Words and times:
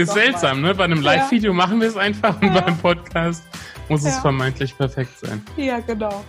Ist 0.00 0.14
seltsam, 0.14 0.62
ne? 0.62 0.74
Bei 0.74 0.84
einem 0.84 1.02
Live-Video 1.02 1.52
machen 1.52 1.78
wir 1.78 1.88
es 1.88 1.96
einfach 1.96 2.40
und 2.40 2.54
beim 2.54 2.78
Podcast 2.78 3.44
muss 3.90 4.04
es 4.04 4.16
vermeintlich 4.18 4.74
perfekt 4.74 5.18
sein. 5.18 5.44
Ja, 5.58 5.80
genau. 5.80 6.24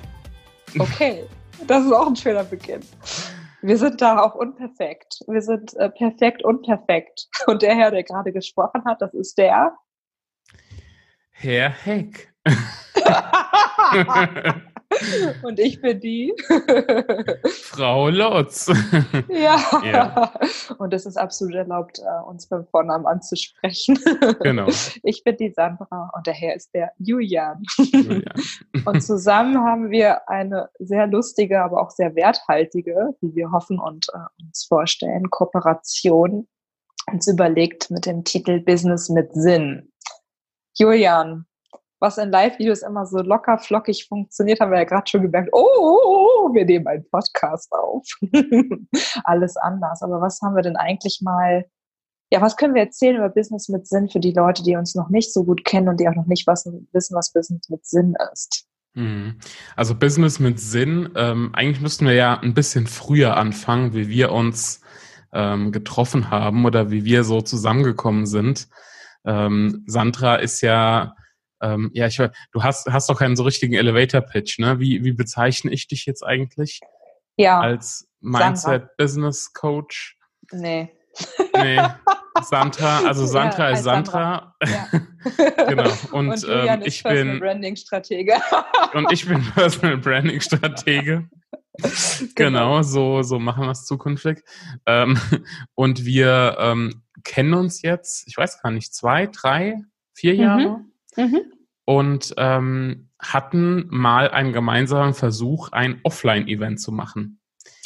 Okay, 0.77 1.23
das 1.67 1.85
ist 1.85 1.93
auch 1.93 2.07
ein 2.07 2.17
schöner 2.17 2.43
Beginn. 2.43 2.81
Wir 3.61 3.77
sind 3.77 4.01
da 4.01 4.19
auch 4.19 4.35
unperfekt. 4.35 5.21
Wir 5.27 5.41
sind 5.41 5.73
äh, 5.75 5.89
perfekt 5.89 6.43
und 6.43 6.63
perfekt. 6.63 7.29
Und 7.45 7.61
der 7.61 7.75
Herr, 7.75 7.91
der 7.91 8.03
gerade 8.03 8.33
gesprochen 8.33 8.83
hat, 8.83 9.01
das 9.01 9.13
ist 9.13 9.37
der 9.37 9.73
Herr 11.31 11.69
Heck. 11.69 12.33
Und 15.43 15.59
ich 15.59 15.81
bin 15.81 15.99
die 15.99 16.33
Frau 17.45 18.09
Lotz. 18.09 18.67
ja. 19.29 19.59
ja. 19.83 20.33
Und 20.77 20.93
es 20.93 21.05
ist 21.05 21.17
absolut 21.17 21.55
erlaubt, 21.55 21.99
äh, 21.99 22.29
uns 22.29 22.47
beim 22.47 22.65
Vornamen 22.67 23.05
anzusprechen. 23.05 23.99
Genau. 24.41 24.67
Ich 25.03 25.23
bin 25.23 25.37
die 25.37 25.51
Sandra 25.51 26.11
und 26.15 26.27
der 26.27 26.33
Herr 26.33 26.55
ist 26.55 26.73
der 26.73 26.91
Julian. 26.97 27.63
Julian. 27.77 28.33
Und 28.85 29.01
zusammen 29.01 29.57
haben 29.59 29.91
wir 29.91 30.27
eine 30.29 30.69
sehr 30.79 31.07
lustige, 31.07 31.61
aber 31.61 31.81
auch 31.81 31.91
sehr 31.91 32.15
werthaltige, 32.15 33.15
wie 33.21 33.35
wir 33.35 33.51
hoffen 33.51 33.79
und 33.79 34.07
äh, 34.13 34.43
uns 34.43 34.65
vorstellen, 34.65 35.29
Kooperation 35.29 36.47
uns 37.11 37.27
überlegt 37.27 37.89
mit 37.91 38.05
dem 38.05 38.23
Titel 38.23 38.59
Business 38.59 39.09
mit 39.09 39.33
Sinn. 39.33 39.91
Julian, 40.77 41.45
was 42.01 42.17
in 42.17 42.31
Live-Videos 42.31 42.81
immer 42.81 43.05
so 43.05 43.19
locker 43.19 43.59
flockig 43.59 44.07
funktioniert, 44.09 44.59
haben 44.59 44.71
wir 44.71 44.79
ja 44.79 44.85
gerade 44.85 45.07
schon 45.07 45.21
gemerkt, 45.21 45.49
oh, 45.53 45.67
oh, 45.77 45.99
oh, 46.03 46.27
oh, 46.49 46.53
wir 46.53 46.65
nehmen 46.65 46.87
einen 46.87 47.07
Podcast 47.09 47.71
auf. 47.71 48.05
Alles 49.23 49.55
anders. 49.57 50.01
Aber 50.01 50.19
was 50.19 50.41
haben 50.41 50.55
wir 50.55 50.63
denn 50.63 50.75
eigentlich 50.75 51.19
mal, 51.21 51.63
ja, 52.31 52.41
was 52.41 52.57
können 52.57 52.73
wir 52.73 52.81
erzählen 52.81 53.17
über 53.17 53.29
Business 53.29 53.69
mit 53.69 53.87
Sinn 53.87 54.09
für 54.09 54.19
die 54.19 54.33
Leute, 54.33 54.63
die 54.63 54.75
uns 54.75 54.95
noch 54.95 55.09
nicht 55.09 55.31
so 55.31 55.43
gut 55.43 55.63
kennen 55.63 55.89
und 55.89 55.99
die 55.99 56.09
auch 56.09 56.15
noch 56.15 56.25
nicht 56.25 56.47
was, 56.47 56.65
wissen, 56.91 57.15
was 57.15 57.31
Business 57.33 57.69
mit 57.69 57.85
Sinn 57.85 58.15
ist? 58.33 58.65
Mhm. 58.95 59.37
Also 59.75 59.93
Business 59.93 60.39
mit 60.39 60.59
Sinn, 60.59 61.09
ähm, 61.15 61.51
eigentlich 61.53 61.81
müssten 61.81 62.07
wir 62.07 62.13
ja 62.13 62.39
ein 62.39 62.55
bisschen 62.55 62.87
früher 62.87 63.37
anfangen, 63.37 63.93
wie 63.93 64.09
wir 64.09 64.31
uns 64.31 64.81
ähm, 65.33 65.71
getroffen 65.71 66.31
haben 66.31 66.65
oder 66.65 66.89
wie 66.89 67.05
wir 67.05 67.23
so 67.23 67.41
zusammengekommen 67.41 68.25
sind. 68.25 68.67
Ähm, 69.23 69.83
Sandra 69.85 70.37
ist 70.37 70.61
ja 70.61 71.13
ähm, 71.61 71.91
ja, 71.93 72.07
ich 72.07 72.17
du 72.17 72.63
hast, 72.63 72.87
hast 72.87 73.09
doch 73.09 73.19
keinen 73.19 73.35
so 73.35 73.43
richtigen 73.43 73.73
Elevator-Pitch, 73.73 74.59
ne? 74.59 74.79
Wie, 74.79 75.03
wie 75.03 75.13
bezeichne 75.13 75.71
ich 75.71 75.87
dich 75.87 76.05
jetzt 76.05 76.23
eigentlich? 76.23 76.79
Ja. 77.37 77.59
Als 77.59 78.07
Mindset-Business-Coach? 78.21 80.17
Nee. 80.51 80.91
Nee. 81.55 81.81
Sandra, 82.43 83.01
also 83.05 83.25
Sandra 83.27 83.69
ja, 83.69 83.75
ist 83.75 83.83
Sandra. 83.83 84.55
Sandra. 84.63 84.89
Ja. 85.43 85.65
genau. 85.67 85.91
Und, 86.11 86.29
und 86.29 86.47
ähm, 86.49 86.81
ich 86.85 87.03
bin 87.03 87.39
Branding 87.39 87.75
Stratege. 87.75 88.35
und 88.93 89.11
ich 89.11 89.27
bin 89.27 89.43
Personal 89.53 89.97
Branding 89.97 90.41
Stratege. 90.41 91.29
genau. 91.77 92.29
genau, 92.35 92.81
so, 92.81 93.21
so 93.21 93.39
machen 93.39 93.63
wir 93.63 93.71
es 93.71 93.85
zukünftig. 93.85 94.43
Ähm, 94.85 95.17
und 95.75 96.05
wir 96.05 96.57
ähm, 96.59 97.03
kennen 97.23 97.53
uns 97.53 97.81
jetzt, 97.81 98.27
ich 98.27 98.37
weiß 98.37 98.61
gar 98.61 98.71
nicht, 98.71 98.93
zwei, 98.93 99.27
drei, 99.27 99.77
vier 100.13 100.33
mhm. 100.33 100.39
Jahre. 100.39 100.85
Mhm. 101.17 101.41
Und 101.91 102.33
ähm, 102.37 103.09
hatten 103.19 103.85
mal 103.89 104.29
einen 104.29 104.53
gemeinsamen 104.53 105.13
Versuch, 105.13 105.73
ein 105.73 105.99
Offline-Event 106.03 106.79
zu 106.79 106.93
machen. 106.93 107.41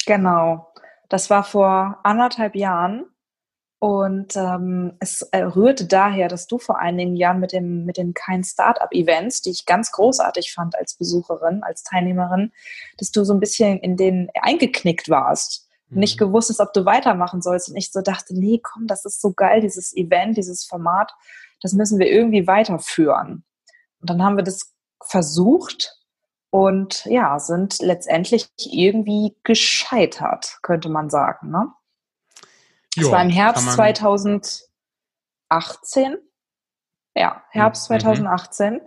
Genau. 0.06 0.72
Das 1.08 1.28
war 1.28 1.42
vor 1.42 1.98
anderthalb 2.04 2.54
Jahren. 2.54 3.06
Und 3.78 4.36
ähm, 4.36 4.92
es 5.00 5.22
äh, 5.32 5.42
rührte 5.42 5.86
daher, 5.86 6.28
dass 6.28 6.46
du 6.46 6.58
vor 6.58 6.78
einigen 6.78 7.16
Jahren 7.16 7.40
mit, 7.40 7.52
dem, 7.52 7.84
mit 7.84 7.96
den 7.96 8.14
Kein 8.14 8.44
Startup-Events, 8.44 9.42
die 9.42 9.50
ich 9.50 9.66
ganz 9.66 9.90
großartig 9.90 10.52
fand 10.54 10.76
als 10.76 10.94
Besucherin, 10.94 11.62
als 11.64 11.82
Teilnehmerin, 11.82 12.52
dass 12.98 13.10
du 13.10 13.24
so 13.24 13.34
ein 13.34 13.40
bisschen 13.40 13.78
in 13.80 13.96
den 13.96 14.30
eingeknickt 14.40 15.08
warst. 15.08 15.68
Mhm. 15.88 15.98
Nicht 15.98 16.16
gewusst 16.16 16.48
hast, 16.48 16.60
ob 16.60 16.72
du 16.72 16.84
weitermachen 16.84 17.42
sollst. 17.42 17.68
Und 17.68 17.76
ich 17.76 17.90
so 17.90 18.02
dachte, 18.02 18.38
nee, 18.38 18.60
komm, 18.62 18.86
das 18.86 19.04
ist 19.04 19.20
so 19.20 19.32
geil, 19.32 19.60
dieses 19.60 19.94
Event, 19.96 20.36
dieses 20.36 20.64
Format 20.64 21.12
das 21.62 21.72
müssen 21.72 21.98
wir 21.98 22.10
irgendwie 22.10 22.46
weiterführen. 22.46 23.44
Und 24.00 24.10
dann 24.10 24.22
haben 24.22 24.36
wir 24.36 24.44
das 24.44 24.74
versucht 25.02 25.96
und 26.50 27.04
ja, 27.06 27.38
sind 27.38 27.80
letztendlich 27.80 28.48
irgendwie 28.56 29.36
gescheitert, 29.42 30.58
könnte 30.62 30.88
man 30.88 31.10
sagen. 31.10 31.50
Ne? 31.50 31.72
Das 32.96 33.10
war 33.10 33.22
im 33.22 33.30
Herbst 33.30 33.72
2018. 33.72 34.68
Ja, 37.14 37.42
Herbst 37.50 37.82
mhm. 37.84 38.00
2018. 38.00 38.80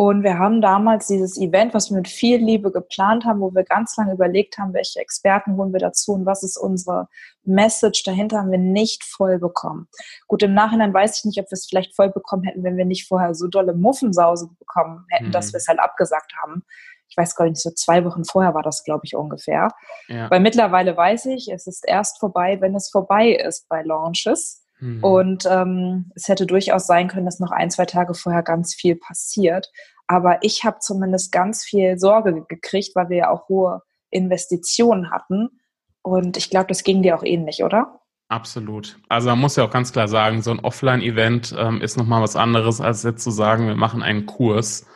Und 0.00 0.22
wir 0.22 0.38
haben 0.38 0.62
damals 0.62 1.08
dieses 1.08 1.38
Event, 1.38 1.74
was 1.74 1.90
wir 1.90 1.98
mit 1.98 2.08
viel 2.08 2.42
Liebe 2.42 2.72
geplant 2.72 3.26
haben, 3.26 3.42
wo 3.42 3.54
wir 3.54 3.64
ganz 3.64 3.98
lange 3.98 4.14
überlegt 4.14 4.56
haben, 4.56 4.72
welche 4.72 4.98
Experten 4.98 5.58
holen 5.58 5.74
wir 5.74 5.78
dazu 5.78 6.12
und 6.12 6.24
was 6.24 6.42
ist 6.42 6.56
unsere 6.56 7.06
Message 7.44 8.02
dahinter, 8.04 8.38
haben 8.38 8.50
wir 8.50 8.56
nicht 8.56 9.04
voll 9.04 9.38
bekommen. 9.38 9.88
Gut, 10.26 10.42
im 10.42 10.54
Nachhinein 10.54 10.94
weiß 10.94 11.18
ich 11.18 11.24
nicht, 11.26 11.38
ob 11.38 11.50
wir 11.50 11.52
es 11.52 11.66
vielleicht 11.66 11.94
voll 11.94 12.08
bekommen 12.08 12.44
hätten, 12.44 12.64
wenn 12.64 12.78
wir 12.78 12.86
nicht 12.86 13.08
vorher 13.08 13.34
so 13.34 13.46
dolle 13.46 13.74
Muffensause 13.74 14.48
bekommen 14.58 15.04
hätten, 15.10 15.26
mhm. 15.26 15.32
dass 15.32 15.52
wir 15.52 15.58
es 15.58 15.68
halt 15.68 15.80
abgesagt 15.80 16.32
haben. 16.42 16.64
Ich 17.10 17.18
weiß 17.18 17.36
gar 17.36 17.44
nicht, 17.44 17.60
so 17.60 17.70
zwei 17.70 18.02
Wochen 18.06 18.24
vorher 18.24 18.54
war 18.54 18.62
das, 18.62 18.84
glaube 18.84 19.02
ich, 19.04 19.14
ungefähr. 19.14 19.68
Ja. 20.08 20.30
Weil 20.30 20.40
mittlerweile 20.40 20.96
weiß 20.96 21.26
ich, 21.26 21.52
es 21.52 21.66
ist 21.66 21.86
erst 21.86 22.20
vorbei, 22.20 22.58
wenn 22.62 22.74
es 22.74 22.88
vorbei 22.88 23.32
ist 23.32 23.68
bei 23.68 23.82
Launches. 23.82 24.64
Mhm. 24.80 25.04
Und 25.04 25.46
ähm, 25.46 26.10
es 26.14 26.28
hätte 26.28 26.46
durchaus 26.46 26.86
sein 26.86 27.08
können, 27.08 27.26
dass 27.26 27.40
noch 27.40 27.52
ein, 27.52 27.70
zwei 27.70 27.84
Tage 27.84 28.14
vorher 28.14 28.42
ganz 28.42 28.74
viel 28.74 28.96
passiert. 28.96 29.70
Aber 30.06 30.38
ich 30.42 30.64
habe 30.64 30.78
zumindest 30.80 31.30
ganz 31.30 31.64
viel 31.64 31.98
Sorge 31.98 32.44
gekriegt, 32.48 32.96
weil 32.96 33.08
wir 33.10 33.16
ja 33.16 33.30
auch 33.30 33.48
hohe 33.48 33.82
Investitionen 34.10 35.10
hatten. 35.10 35.60
Und 36.02 36.36
ich 36.36 36.50
glaube, 36.50 36.66
das 36.66 36.82
ging 36.82 37.02
dir 37.02 37.16
auch 37.16 37.22
ähnlich, 37.22 37.62
oder? 37.62 38.00
Absolut. 38.28 38.96
Also 39.08 39.28
man 39.28 39.40
muss 39.40 39.56
ja 39.56 39.64
auch 39.64 39.70
ganz 39.70 39.92
klar 39.92 40.08
sagen, 40.08 40.40
so 40.40 40.52
ein 40.52 40.60
Offline-Event 40.60 41.54
ähm, 41.58 41.80
ist 41.80 41.96
nochmal 41.96 42.22
was 42.22 42.36
anderes, 42.36 42.80
als 42.80 43.02
jetzt 43.02 43.24
zu 43.24 43.30
sagen, 43.30 43.66
wir 43.66 43.74
machen 43.74 44.02
einen 44.02 44.24
Kurs, 44.24 44.86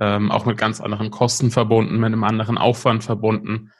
ähm, 0.00 0.30
auch 0.30 0.44
mit 0.44 0.58
ganz 0.58 0.80
anderen 0.80 1.10
Kosten 1.10 1.50
verbunden, 1.50 1.96
mit 1.96 2.06
einem 2.06 2.24
anderen 2.24 2.58
Aufwand 2.58 3.04
verbunden. 3.04 3.72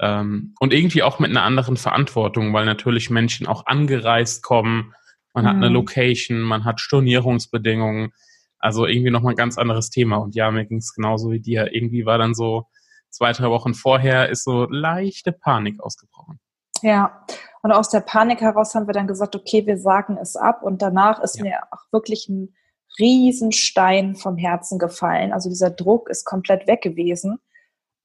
Ähm, 0.00 0.54
und 0.60 0.72
irgendwie 0.72 1.02
auch 1.02 1.18
mit 1.18 1.30
einer 1.30 1.42
anderen 1.42 1.76
Verantwortung, 1.76 2.52
weil 2.52 2.66
natürlich 2.66 3.10
Menschen 3.10 3.46
auch 3.46 3.66
angereist 3.66 4.42
kommen. 4.42 4.94
Man 5.34 5.44
mhm. 5.44 5.48
hat 5.48 5.56
eine 5.56 5.68
mhm. 5.68 5.74
Location, 5.74 6.40
man 6.40 6.64
hat 6.64 6.80
Stornierungsbedingungen. 6.80 8.12
Also 8.58 8.86
irgendwie 8.86 9.10
nochmal 9.10 9.34
ein 9.34 9.36
ganz 9.36 9.58
anderes 9.58 9.90
Thema. 9.90 10.16
Und 10.16 10.34
ja, 10.34 10.50
mir 10.50 10.64
ging 10.64 10.78
es 10.78 10.94
genauso 10.94 11.30
wie 11.30 11.40
dir. 11.40 11.72
Irgendwie 11.74 12.06
war 12.06 12.18
dann 12.18 12.34
so 12.34 12.66
zwei, 13.10 13.32
drei 13.32 13.48
Wochen 13.48 13.74
vorher 13.74 14.28
ist 14.28 14.44
so 14.44 14.66
leichte 14.68 15.32
Panik 15.32 15.80
ausgebrochen. 15.80 16.40
Ja, 16.82 17.24
und 17.62 17.72
aus 17.72 17.88
der 17.88 18.00
Panik 18.00 18.40
heraus 18.40 18.74
haben 18.74 18.86
wir 18.86 18.92
dann 18.92 19.06
gesagt, 19.06 19.34
okay, 19.34 19.66
wir 19.66 19.78
sagen 19.78 20.18
es 20.20 20.36
ab. 20.36 20.62
Und 20.62 20.82
danach 20.82 21.20
ist 21.22 21.38
ja. 21.38 21.44
mir 21.44 21.58
auch 21.70 21.90
wirklich 21.90 22.28
ein 22.28 22.54
Riesenstein 22.98 24.14
vom 24.14 24.36
Herzen 24.36 24.78
gefallen. 24.78 25.32
Also 25.32 25.48
dieser 25.48 25.70
Druck 25.70 26.08
ist 26.08 26.24
komplett 26.24 26.66
weg 26.66 26.82
gewesen. 26.82 27.38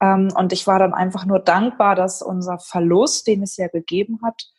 Ähm, 0.01 0.29
und 0.35 0.51
ich 0.51 0.67
war 0.67 0.79
dann 0.79 0.93
einfach 0.93 1.25
nur 1.25 1.39
dankbar, 1.39 1.95
dass 1.95 2.21
unser 2.21 2.59
Verlust, 2.59 3.27
den 3.27 3.43
es 3.43 3.55
ja 3.57 3.67
gegeben 3.67 4.19
hat, 4.23 4.49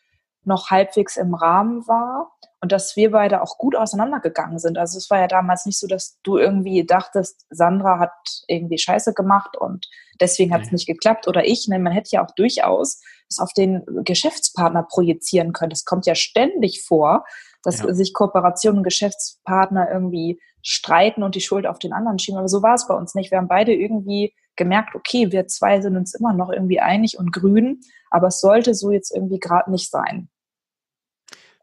noch 0.44 0.70
halbwegs 0.70 1.16
im 1.16 1.34
Rahmen 1.34 1.86
war 1.86 2.32
und 2.60 2.72
dass 2.72 2.96
wir 2.96 3.10
beide 3.10 3.42
auch 3.42 3.58
gut 3.58 3.76
auseinandergegangen 3.76 4.58
sind. 4.58 4.78
Also 4.78 4.98
es 4.98 5.10
war 5.10 5.18
ja 5.18 5.28
damals 5.28 5.66
nicht 5.66 5.78
so, 5.78 5.86
dass 5.86 6.18
du 6.22 6.36
irgendwie 6.36 6.84
dachtest, 6.84 7.46
Sandra 7.50 7.98
hat 7.98 8.12
irgendwie 8.48 8.78
Scheiße 8.78 9.14
gemacht 9.14 9.56
und 9.56 9.88
deswegen 10.20 10.52
hat 10.52 10.62
es 10.62 10.72
nicht 10.72 10.86
geklappt 10.86 11.28
oder 11.28 11.44
ich. 11.44 11.66
Nein, 11.68 11.82
man 11.82 11.92
hätte 11.92 12.10
ja 12.12 12.24
auch 12.24 12.34
durchaus 12.34 13.00
es 13.28 13.38
auf 13.38 13.52
den 13.52 13.84
Geschäftspartner 14.04 14.84
projizieren 14.84 15.52
können. 15.52 15.70
Das 15.70 15.84
kommt 15.84 16.06
ja 16.06 16.14
ständig 16.14 16.84
vor, 16.86 17.24
dass 17.62 17.80
ja. 17.80 17.94
sich 17.94 18.12
Kooperationen 18.12 18.78
und 18.78 18.84
Geschäftspartner 18.84 19.90
irgendwie 19.90 20.40
streiten 20.62 21.22
und 21.22 21.34
die 21.34 21.40
Schuld 21.40 21.66
auf 21.66 21.78
den 21.78 21.92
anderen 21.92 22.18
schieben. 22.18 22.38
Aber 22.38 22.48
so 22.48 22.62
war 22.62 22.74
es 22.74 22.86
bei 22.86 22.94
uns 22.94 23.14
nicht. 23.14 23.30
Wir 23.30 23.38
haben 23.38 23.48
beide 23.48 23.72
irgendwie 23.72 24.34
gemerkt, 24.56 24.94
okay, 24.94 25.32
wir 25.32 25.46
zwei 25.46 25.80
sind 25.80 25.96
uns 25.96 26.14
immer 26.14 26.32
noch 26.32 26.50
irgendwie 26.50 26.80
einig 26.80 27.18
und 27.18 27.32
grün, 27.32 27.80
aber 28.10 28.28
es 28.28 28.40
sollte 28.40 28.74
so 28.74 28.90
jetzt 28.90 29.14
irgendwie 29.14 29.40
gerade 29.40 29.70
nicht 29.70 29.90
sein. 29.90 30.28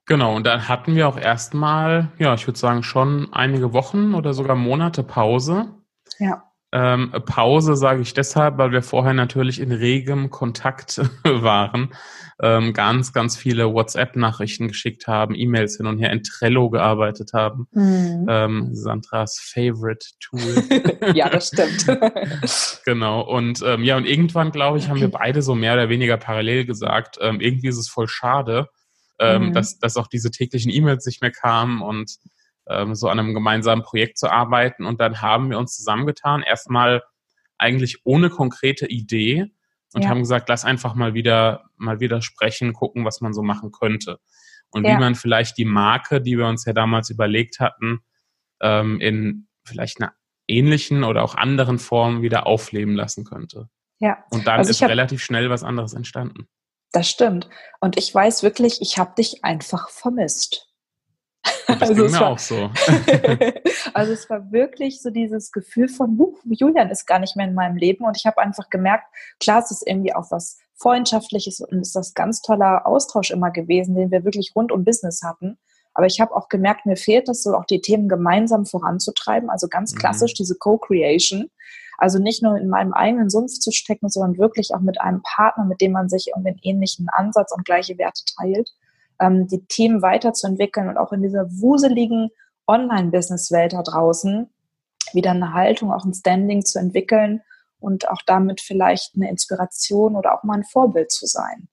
Genau, 0.06 0.36
und 0.36 0.46
dann 0.48 0.68
hatten 0.68 0.96
wir 0.96 1.08
auch 1.08 1.18
erstmal, 1.18 2.12
ja, 2.18 2.34
ich 2.34 2.48
würde 2.48 2.58
sagen, 2.58 2.82
schon 2.82 3.32
einige 3.32 3.74
Wochen 3.74 4.16
oder 4.16 4.34
sogar 4.34 4.56
Monate 4.56 5.04
Pause. 5.04 5.68
Ja. 6.18 6.49
Ähm, 6.72 7.12
Pause 7.26 7.76
sage 7.76 8.02
ich 8.02 8.14
deshalb, 8.14 8.60
weil 8.60 8.72
wir 8.72 8.84
vorher 8.84 9.16
natürlich 9.16 9.60
in 9.60 9.72
regem 9.72 10.30
Kontakt 10.30 11.02
waren, 11.24 11.96
ähm, 12.42 12.74
ganz, 12.74 13.12
ganz 13.12 13.36
viele 13.36 13.74
WhatsApp-Nachrichten 13.74 14.68
geschickt 14.68 15.08
haben, 15.08 15.34
E-Mails 15.34 15.78
hin 15.78 15.88
und 15.88 15.98
her, 15.98 16.12
in 16.12 16.22
Trello 16.22 16.70
gearbeitet 16.70 17.32
haben. 17.34 17.68
Mhm. 17.72 18.28
Ähm, 18.30 18.70
Sandras 18.76 19.40
Favorite 19.40 20.06
Tool. 20.20 20.64
ja, 21.16 21.30
das 21.30 21.48
stimmt. 21.48 21.88
genau. 22.86 23.22
Und 23.22 23.64
ähm, 23.66 23.84
ja, 23.84 23.98
und 23.98 24.06
irgendwann, 24.06 24.52
glaube 24.52 24.78
ich, 24.78 24.90
haben 24.90 25.02
wir 25.02 25.10
beide 25.10 25.42
so 25.42 25.56
mehr 25.56 25.74
oder 25.74 25.90
weniger 25.90 26.18
parallel 26.18 26.66
gesagt, 26.66 27.18
ähm, 27.20 27.42
irgendwie 27.42 27.70
ist 27.70 27.80
es 27.80 27.90
voll 27.90 28.08
schade, 28.08 28.70
ähm, 29.18 29.48
mhm. 29.48 29.54
dass, 29.54 29.80
dass 29.80 29.98
auch 29.98 30.08
diese 30.08 30.30
täglichen 30.30 30.72
E-Mails 30.72 31.04
nicht 31.08 31.24
mehr 31.24 31.32
kamen 31.32 31.82
und 31.82 32.20
ähm, 32.70 32.96
so 32.96 33.10
an 33.10 33.20
einem 33.20 33.34
gemeinsamen 33.34 33.84
Projekt 33.84 34.18
zu 34.18 34.32
arbeiten. 34.32 34.86
Und 34.86 35.02
dann 35.02 35.22
haben 35.22 35.50
wir 35.50 35.58
uns 35.58 35.76
zusammengetan, 35.76 36.44
erstmal 36.44 37.04
eigentlich 37.58 38.00
ohne 38.06 38.30
konkrete 38.30 38.86
Idee 38.86 39.52
und 39.94 40.04
ja. 40.04 40.10
haben 40.10 40.20
gesagt, 40.20 40.50
lass 40.50 40.66
einfach 40.66 40.96
mal 40.96 41.14
wieder, 41.14 41.66
mal 41.76 42.00
wieder 42.00 42.22
sprechen, 42.22 42.74
gucken, 42.74 43.06
was 43.06 43.22
man 43.22 43.34
so 43.34 43.42
machen 43.42 43.72
könnte. 43.72 44.20
Und 44.72 44.86
ja. 44.86 44.94
wie 44.94 45.00
man 45.00 45.16
vielleicht 45.16 45.58
die 45.58 45.66
Marke, 45.66 46.22
die 46.22 46.38
wir 46.38 46.46
uns 46.46 46.66
ja 46.66 46.74
damals 46.74 47.10
überlegt 47.10 47.60
hatten, 47.60 48.00
ähm, 48.62 49.02
in 49.02 49.48
vielleicht 49.66 50.00
einer 50.00 50.14
ähnlichen 50.48 51.04
oder 51.04 51.24
auch 51.24 51.36
anderen 51.36 51.80
Formen 51.80 52.22
wieder 52.22 52.46
aufleben 52.46 52.96
lassen 52.96 53.26
könnte. 53.26 53.70
Ja. 54.00 54.24
Und 54.30 54.48
dann 54.48 54.60
also 54.60 54.70
ist 54.70 54.82
relativ 54.82 55.24
schnell 55.24 55.50
was 55.50 55.64
anderes 55.64 55.94
entstanden. 55.94 56.48
Das 56.92 57.10
stimmt. 57.10 57.50
Und 57.80 57.98
ich 57.98 58.14
weiß 58.14 58.44
wirklich, 58.44 58.82
ich 58.82 58.98
habe 58.98 59.14
dich 59.16 59.44
einfach 59.44 59.90
vermisst. 59.90 60.69
Das 61.44 61.82
also 61.82 61.94
ging 62.04 62.12
mir 62.12 62.20
war, 62.20 62.30
auch 62.32 62.40
so. 62.40 62.56
also 63.94 64.12
es 64.12 64.30
war 64.30 64.52
wirklich 64.52 65.02
so 65.02 65.10
dieses 65.10 65.52
Gefühl 65.52 65.88
von, 65.88 66.18
huh, 66.18 66.36
Julian 66.46 66.90
ist 66.90 67.06
gar 67.06 67.20
nicht 67.20 67.36
mehr 67.36 67.48
in 67.48 67.54
meinem 67.54 67.78
Leben 67.78 68.06
und 68.06 68.18
ich 68.18 68.26
habe 68.26 68.40
einfach 68.40 68.70
gemerkt, 68.70 69.06
klar, 69.40 69.60
es 69.60 69.72
ist 69.72 69.88
irgendwie 69.88 70.14
auch 70.14 70.32
was 70.32 70.58
Freundschaftliches 70.76 71.62
und 71.62 71.80
ist 71.80 71.96
das 71.96 72.14
ganz 72.14 72.42
toller 72.42 72.86
Austausch 72.86 73.32
immer 73.32 73.52
gewesen, 73.52 73.96
den 73.96 74.12
wir 74.12 74.26
wirklich 74.26 74.54
rund 74.56 74.72
um 74.72 74.84
Business 74.84 75.22
hatten. 75.24 75.58
Aber 75.94 76.06
ich 76.06 76.20
habe 76.20 76.36
auch 76.36 76.50
gemerkt, 76.50 76.86
mir 76.86 76.96
fehlt 76.96 77.30
es 77.30 77.44
so 77.44 77.54
auch 77.54 77.66
die 77.66 77.82
Themen 77.82 78.08
gemeinsam 78.08 78.66
voranzutreiben, 78.66 79.50
also 79.50 79.68
ganz 79.68 79.94
mhm. 79.94 79.98
klassisch 79.98 80.34
mhm. 80.34 80.38
diese 80.40 80.56
Co-Creation. 80.56 81.50
Also 81.98 82.18
nicht 82.18 82.42
nur 82.42 82.56
in 82.56 82.70
meinem 82.70 82.94
eigenen 82.94 83.30
Sumpf 83.30 83.60
zu 83.60 83.72
stecken, 83.72 84.08
sondern 84.08 84.38
wirklich 84.38 84.74
auch 84.74 84.80
mit 84.80 85.02
einem 85.02 85.22
Partner, 85.22 85.66
mit 85.66 85.82
dem 85.82 85.92
man 85.92 86.08
sich 86.08 86.28
irgendwie 86.34 86.52
einen 86.52 86.60
ähnlichen 86.64 87.08
Ansatz 87.10 87.52
und 87.52 87.66
gleiche 87.66 87.98
Werte 87.98 88.24
teilt 88.38 88.70
ähm, 89.20 89.48
die 89.48 89.66
Themen 89.66 90.02
weiterzuentwickeln 90.02 90.90
und 90.90 90.98
auch 90.98 91.12
in 91.12 91.22
dieser 91.22 91.50
wuseligen 91.50 92.30
Online-Business-Welt 92.68 93.74
da 93.74 93.84
draußen 93.84 94.50
wieder 95.14 95.32
eine 95.32 95.54
Haltung, 95.54 95.92
auch 95.92 96.06
ein 96.06 96.14
Standing 96.14 96.64
zu 96.64 96.80
entwickeln 96.80 97.42
und 97.80 98.10
auch 98.10 98.22
damit 98.26 98.62
vielleicht 98.62 99.16
eine 99.16 99.30
Inspiration 99.30 100.16
oder 100.16 100.36
auch 100.36 100.44
mal 100.44 100.56
ein 100.56 100.64
Vorbild 100.64 101.12
zu 101.12 101.26
sein. 101.26 101.68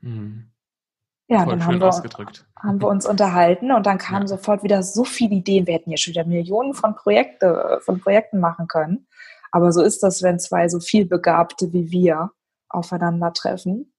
Mhm. 0.00 0.50
Ja, 1.28 1.44
Voll 1.44 1.58
dann 1.58 1.66
haben 1.66 1.80
wir, 1.80 1.92
haben 2.60 2.80
wir, 2.80 2.88
uns 2.88 3.06
unterhalten 3.06 3.70
und 3.70 3.86
dann 3.86 3.98
kamen 3.98 4.22
ja. 4.22 4.26
sofort 4.26 4.64
wieder 4.64 4.82
so 4.82 5.04
viele 5.04 5.36
Ideen. 5.36 5.64
Wir 5.66 5.74
hätten 5.74 5.90
ja 5.90 5.96
schon 5.96 6.14
wieder 6.14 6.24
Millionen 6.24 6.74
von, 6.74 6.96
Projekte, 6.96 7.78
von 7.82 8.00
Projekten 8.00 8.40
machen 8.40 8.66
können. 8.66 9.06
Aber 9.52 9.70
so 9.72 9.80
ist 9.80 10.02
das, 10.02 10.22
wenn 10.24 10.40
zwei 10.40 10.68
so 10.68 10.80
viel 10.80 11.06
Begabte 11.06 11.72
wie 11.72 11.92
wir 11.92 12.32
aufeinandertreffen. 12.68 13.92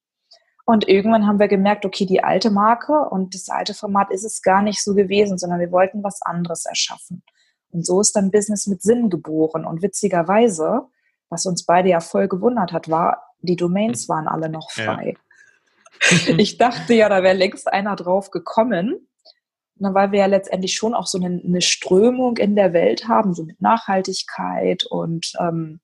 Und 0.66 0.88
irgendwann 0.88 1.26
haben 1.26 1.40
wir 1.40 1.48
gemerkt, 1.48 1.86
okay, 1.86 2.06
die 2.06 2.24
alte 2.24 2.52
Marke 2.52 2.94
und 3.10 3.34
das 3.34 3.50
alte 3.50 3.74
Format 3.74 4.12
ist 4.12 4.24
es 4.24 4.42
gar 4.42 4.62
nicht 4.62 4.84
so 4.84 4.94
gewesen, 4.94 5.38
sondern 5.38 5.60
wir 5.60 5.72
wollten 5.72 6.04
was 6.04 6.22
anderes 6.22 6.66
erschaffen. 6.66 7.24
Und 7.72 7.86
so 7.86 8.02
ist 8.02 8.16
dann 8.16 8.32
Business 8.32 8.68
mit 8.68 8.82
Sinn 8.82 9.10
geboren. 9.10 9.66
Und 9.66 9.82
witzigerweise, 9.82 10.84
was 11.30 11.46
uns 11.46 11.66
beide 11.66 11.90
ja 11.90 12.00
voll 12.00 12.28
gewundert 12.28 12.74
hat, 12.74 12.90
war, 12.90 13.24
die 13.42 13.56
Domains 13.56 14.08
waren 14.08 14.28
alle 14.28 14.50
noch 14.50 14.70
frei. 14.72 15.16
Ja. 16.28 16.38
ich 16.38 16.58
dachte 16.58 16.94
ja, 16.94 17.10
da 17.10 17.24
wäre 17.24 17.36
längst 17.36 17.72
einer 17.72 17.96
drauf 17.96 18.32
gekommen. 18.32 19.08
Und 19.80 19.94
weil 19.96 20.12
wir 20.12 20.20
ja 20.20 20.26
letztendlich 20.28 20.76
schon 20.76 20.94
auch 20.94 21.08
so 21.08 21.18
eine, 21.18 21.42
eine, 21.44 21.62
Strömung 21.62 22.38
in 22.38 22.56
der 22.56 22.72
Welt 22.72 23.08
haben, 23.08 23.34
so 23.34 23.44
mit 23.44 23.60
Nachhaltigkeit 23.62 24.84
und 24.84 25.34
ähm, 25.40 25.80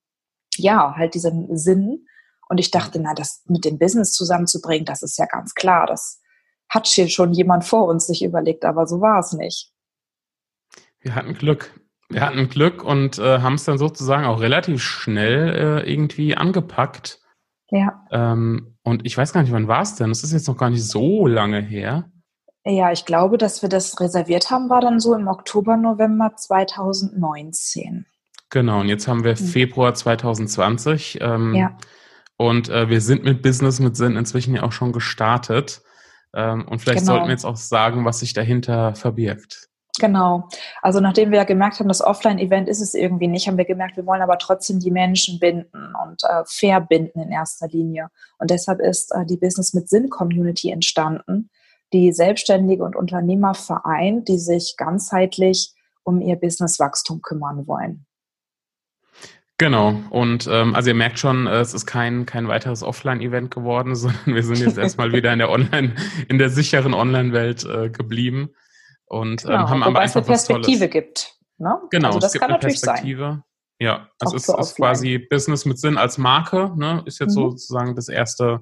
ja, 0.56 0.94
halt 0.96 1.16
diesen 1.16 1.58
Sinn, 1.58 2.06
und 2.50 2.60
ich 2.60 2.72
dachte, 2.72 3.00
na, 3.00 3.14
das 3.14 3.44
mit 3.48 3.66
dem 3.66 3.78
Business 3.78 4.14
zusammenzubringen, 4.14 4.86
das 4.86 5.04
ist 5.04 5.18
ja 5.18 5.26
ganz 5.26 5.54
klar. 5.54 5.86
Das 5.86 6.22
hat 6.70 6.88
hier 6.88 7.10
schon 7.10 7.34
jemand 7.34 7.66
vor 7.66 7.86
uns 7.86 8.08
sich 8.08 8.24
überlegt, 8.24 8.66
aber 8.66 8.88
so 8.88 9.02
war 9.02 9.20
es 9.20 9.34
nicht. 9.34 9.72
Wir 11.00 11.16
hatten 11.16 11.34
Glück. 11.34 11.74
Wir 12.10 12.22
hatten 12.22 12.48
Glück 12.48 12.84
und 12.84 13.20
äh, 13.20 13.40
haben 13.40 13.56
es 13.56 13.66
dann 13.66 13.78
sozusagen 13.78 14.26
auch 14.26 14.40
relativ 14.40 14.82
schnell 14.82 15.84
äh, 15.84 15.92
irgendwie 15.92 16.36
angepackt. 16.36 17.20
Ja. 17.70 18.06
Ähm, 18.12 18.78
und 18.84 19.06
ich 19.06 19.18
weiß 19.18 19.34
gar 19.34 19.42
nicht, 19.42 19.52
wann 19.52 19.68
war 19.68 19.82
es 19.82 19.96
denn? 19.96 20.10
Das 20.10 20.24
ist 20.24 20.32
jetzt 20.32 20.48
noch 20.48 20.58
gar 20.58 20.70
nicht 20.70 20.88
so 20.88 21.28
lange 21.28 21.60
her. 21.60 22.10
Ja, 22.66 22.92
ich 22.92 23.06
glaube, 23.06 23.38
dass 23.38 23.62
wir 23.62 23.70
das 23.70 24.00
reserviert 24.00 24.52
haben, 24.52 24.70
war 24.70 24.82
dann 24.82 25.00
so 25.00 25.14
im 25.14 25.28
Oktober, 25.28 25.78
November 25.78 26.34
2019. 26.36 28.06
Genau, 28.50 28.82
und 28.82 28.88
jetzt 28.88 29.08
haben 29.08 29.24
wir 29.24 29.36
hm. 29.36 29.46
Februar 29.46 29.94
2020. 29.94 31.20
Ähm, 31.22 31.56
ja. 31.56 31.78
Und 32.38 32.70
äh, 32.70 32.90
wir 32.90 33.02
sind 33.02 33.24
mit 33.24 33.42
Business 33.42 33.80
mit 33.80 33.98
Sinn 33.98 34.16
inzwischen 34.16 34.56
ja 34.56 34.64
auch 34.64 34.72
schon 34.72 34.94
gestartet. 34.94 35.82
Ähm, 36.34 36.68
und 36.68 36.80
vielleicht 36.80 37.00
genau. 37.00 37.14
sollten 37.14 37.28
wir 37.28 37.32
jetzt 37.32 37.46
auch 37.46 37.56
sagen, 37.56 38.06
was 38.06 38.20
sich 38.20 38.34
dahinter 38.34 38.96
verbirgt. 38.96 39.70
Genau. 40.00 40.48
Also 40.82 41.00
nachdem 41.00 41.32
wir 41.32 41.40
ja 41.40 41.44
gemerkt 41.44 41.80
haben, 41.80 41.88
das 41.88 42.02
Offline-Event 42.02 42.70
ist 42.70 42.82
es 42.82 42.94
irgendwie 42.94 43.28
nicht, 43.28 43.48
haben 43.48 43.58
wir 43.58 43.66
gemerkt, 43.66 43.98
wir 43.98 44.06
wollen 44.06 44.22
aber 44.22 44.38
trotzdem 44.38 44.80
die 44.80 44.92
Menschen 44.92 45.40
binden 45.40 45.94
und 46.04 46.24
äh, 46.24 46.44
verbinden 46.46 47.20
in 47.20 47.32
erster 47.32 47.68
Linie. 47.68 48.10
Und 48.38 48.52
deshalb 48.52 48.80
ist 48.80 49.12
äh, 49.14 49.26
die 49.26 49.38
Business 49.38 49.74
mit 49.74 49.90
Sinn 49.90 50.10
Community 50.10 50.70
entstanden, 50.70 51.50
die 51.94 52.12
Selbstständige 52.12 52.84
und 52.84 52.96
Unternehmer 52.96 53.54
vereint, 53.54 54.28
die 54.28 54.38
sich 54.38 54.76
ganzheitlich 54.78 55.74
um 56.04 56.22
ihr 56.22 56.36
Businesswachstum 56.36 57.22
kümmern 57.22 57.68
wollen. 57.68 58.07
Genau. 59.60 60.04
Und 60.12 60.48
ähm, 60.52 60.76
also 60.76 60.90
ihr 60.90 60.96
merkt 60.96 61.18
schon, 61.18 61.48
äh, 61.48 61.60
es 61.60 61.74
ist 61.74 61.88
kein, 61.88 62.28
kein 62.28 62.48
weiteres 62.48 62.84
Offline-Event 62.84 63.50
geworden, 63.54 63.96
sondern 63.96 64.36
wir 64.36 64.44
sind 64.44 64.60
jetzt 64.60 64.78
erstmal 64.78 65.12
wieder 65.14 65.34
in 65.34 65.40
der 65.40 65.50
Online, 65.50 65.96
in 66.28 66.38
der 66.38 66.50
sicheren 66.50 66.94
Online-Welt 66.94 67.66
äh, 67.66 67.90
geblieben. 67.90 68.50
Und 69.06 69.44
ähm, 69.44 69.50
genau, 69.50 69.62
ähm, 69.62 69.70
haben 69.70 69.84
aber 69.84 70.00
einfach 70.00 70.22
es 70.22 70.28
eine 70.28 70.36
Perspektive 70.36 70.90
gibt. 70.90 71.36
Ne? 71.58 71.76
Genau, 71.90 72.10
also 72.10 72.20
das 72.20 72.34
es 72.36 72.40
gibt 72.40 72.46
eine 72.46 72.60
Perspektive. 72.60 73.24
Sein. 73.24 73.44
Ja, 73.80 74.10
es 74.20 74.34
ist, 74.34 74.50
ist 74.50 74.76
quasi 74.76 75.20
Business 75.20 75.66
mit 75.66 75.80
Sinn 75.80 75.98
als 75.98 76.18
Marke, 76.18 76.72
ne? 76.76 77.04
Ist 77.06 77.20
jetzt 77.20 77.38
mhm. 77.38 77.52
sozusagen 77.52 77.96
das 77.96 78.10
erste, 78.10 78.62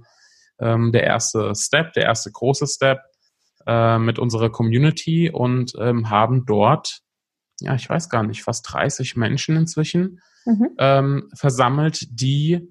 ähm, 0.60 0.92
der 0.92 1.04
erste 1.04 1.56
Step, 1.56 1.94
der 1.94 2.04
erste 2.04 2.32
große 2.32 2.68
Step 2.68 3.00
äh, 3.66 3.98
mit 3.98 4.20
unserer 4.20 4.50
Community 4.50 5.30
und 5.30 5.74
ähm, 5.80 6.10
haben 6.10 6.46
dort, 6.46 7.00
ja, 7.62 7.76
ich 7.76 7.90
weiß 7.90 8.10
gar 8.10 8.24
nicht, 8.24 8.44
fast 8.44 8.72
30 8.74 9.16
Menschen 9.16 9.56
inzwischen 9.56 10.22
mhm. 10.46 10.72
ähm, 10.78 11.30
versammelt, 11.34 12.08
die 12.10 12.68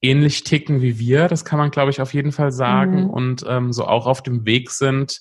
ähnlich 0.00 0.44
ticken 0.44 0.82
wie 0.82 0.98
wir. 0.98 1.28
Das 1.28 1.44
kann 1.44 1.58
man, 1.58 1.70
glaube 1.70 1.90
ich, 1.90 2.00
auf 2.00 2.14
jeden 2.14 2.32
Fall 2.32 2.52
sagen. 2.52 3.04
Mhm. 3.04 3.10
Und 3.10 3.44
ähm, 3.48 3.72
so 3.72 3.86
auch 3.86 4.06
auf 4.06 4.22
dem 4.22 4.44
Weg 4.44 4.70
sind, 4.70 5.20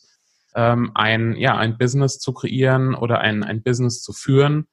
ähm, 0.55 0.91
ein, 0.95 1.35
ja, 1.35 1.57
ein 1.57 1.77
Business 1.77 2.19
zu 2.19 2.33
kreieren 2.33 2.95
oder 2.95 3.19
ein, 3.19 3.43
ein 3.43 3.61
Business 3.61 4.01
zu 4.01 4.13
führen, 4.13 4.67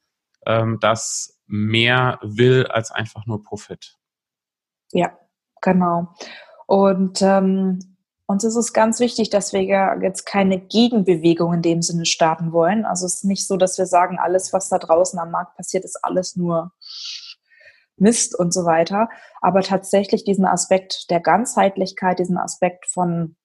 ähm, 0.47 0.79
das 0.81 1.41
mehr 1.47 2.19
will 2.23 2.67
als 2.67 2.91
einfach 2.91 3.27
nur 3.27 3.43
Profit. 3.43 3.97
Ja, 4.93 5.13
genau. 5.61 6.15
Und 6.67 7.21
ähm, 7.23 7.81
uns 8.27 8.45
ist 8.45 8.57
es 8.57 8.73
ganz 8.73 9.01
wichtig, 9.01 9.31
dass 9.31 9.53
wir 9.53 9.63
ja 9.63 10.01
jetzt 10.01 10.25
keine 10.25 10.59
Gegenbewegung 10.59 11.53
in 11.55 11.63
dem 11.63 11.83
Sinne 11.83 12.07
starten 12.07 12.53
wollen. 12.53 12.85
Also 12.85 13.07
es 13.07 13.17
ist 13.17 13.25
nicht 13.25 13.47
so, 13.47 13.57
dass 13.57 13.77
wir 13.79 13.87
sagen, 13.87 14.19
alles, 14.19 14.53
was 14.53 14.69
da 14.69 14.79
draußen 14.79 15.19
am 15.19 15.31
Markt 15.31 15.57
passiert, 15.57 15.85
ist 15.85 15.99
alles 16.03 16.37
nur 16.37 16.73
Mist 18.03 18.39
und 18.39 18.53
so 18.53 18.65
weiter. 18.65 19.09
Aber 19.41 19.63
tatsächlich 19.63 20.25
diesen 20.25 20.45
Aspekt 20.45 21.11
der 21.11 21.21
Ganzheitlichkeit, 21.21 22.19
diesen 22.19 22.37
Aspekt 22.37 22.87
von, 22.87 23.37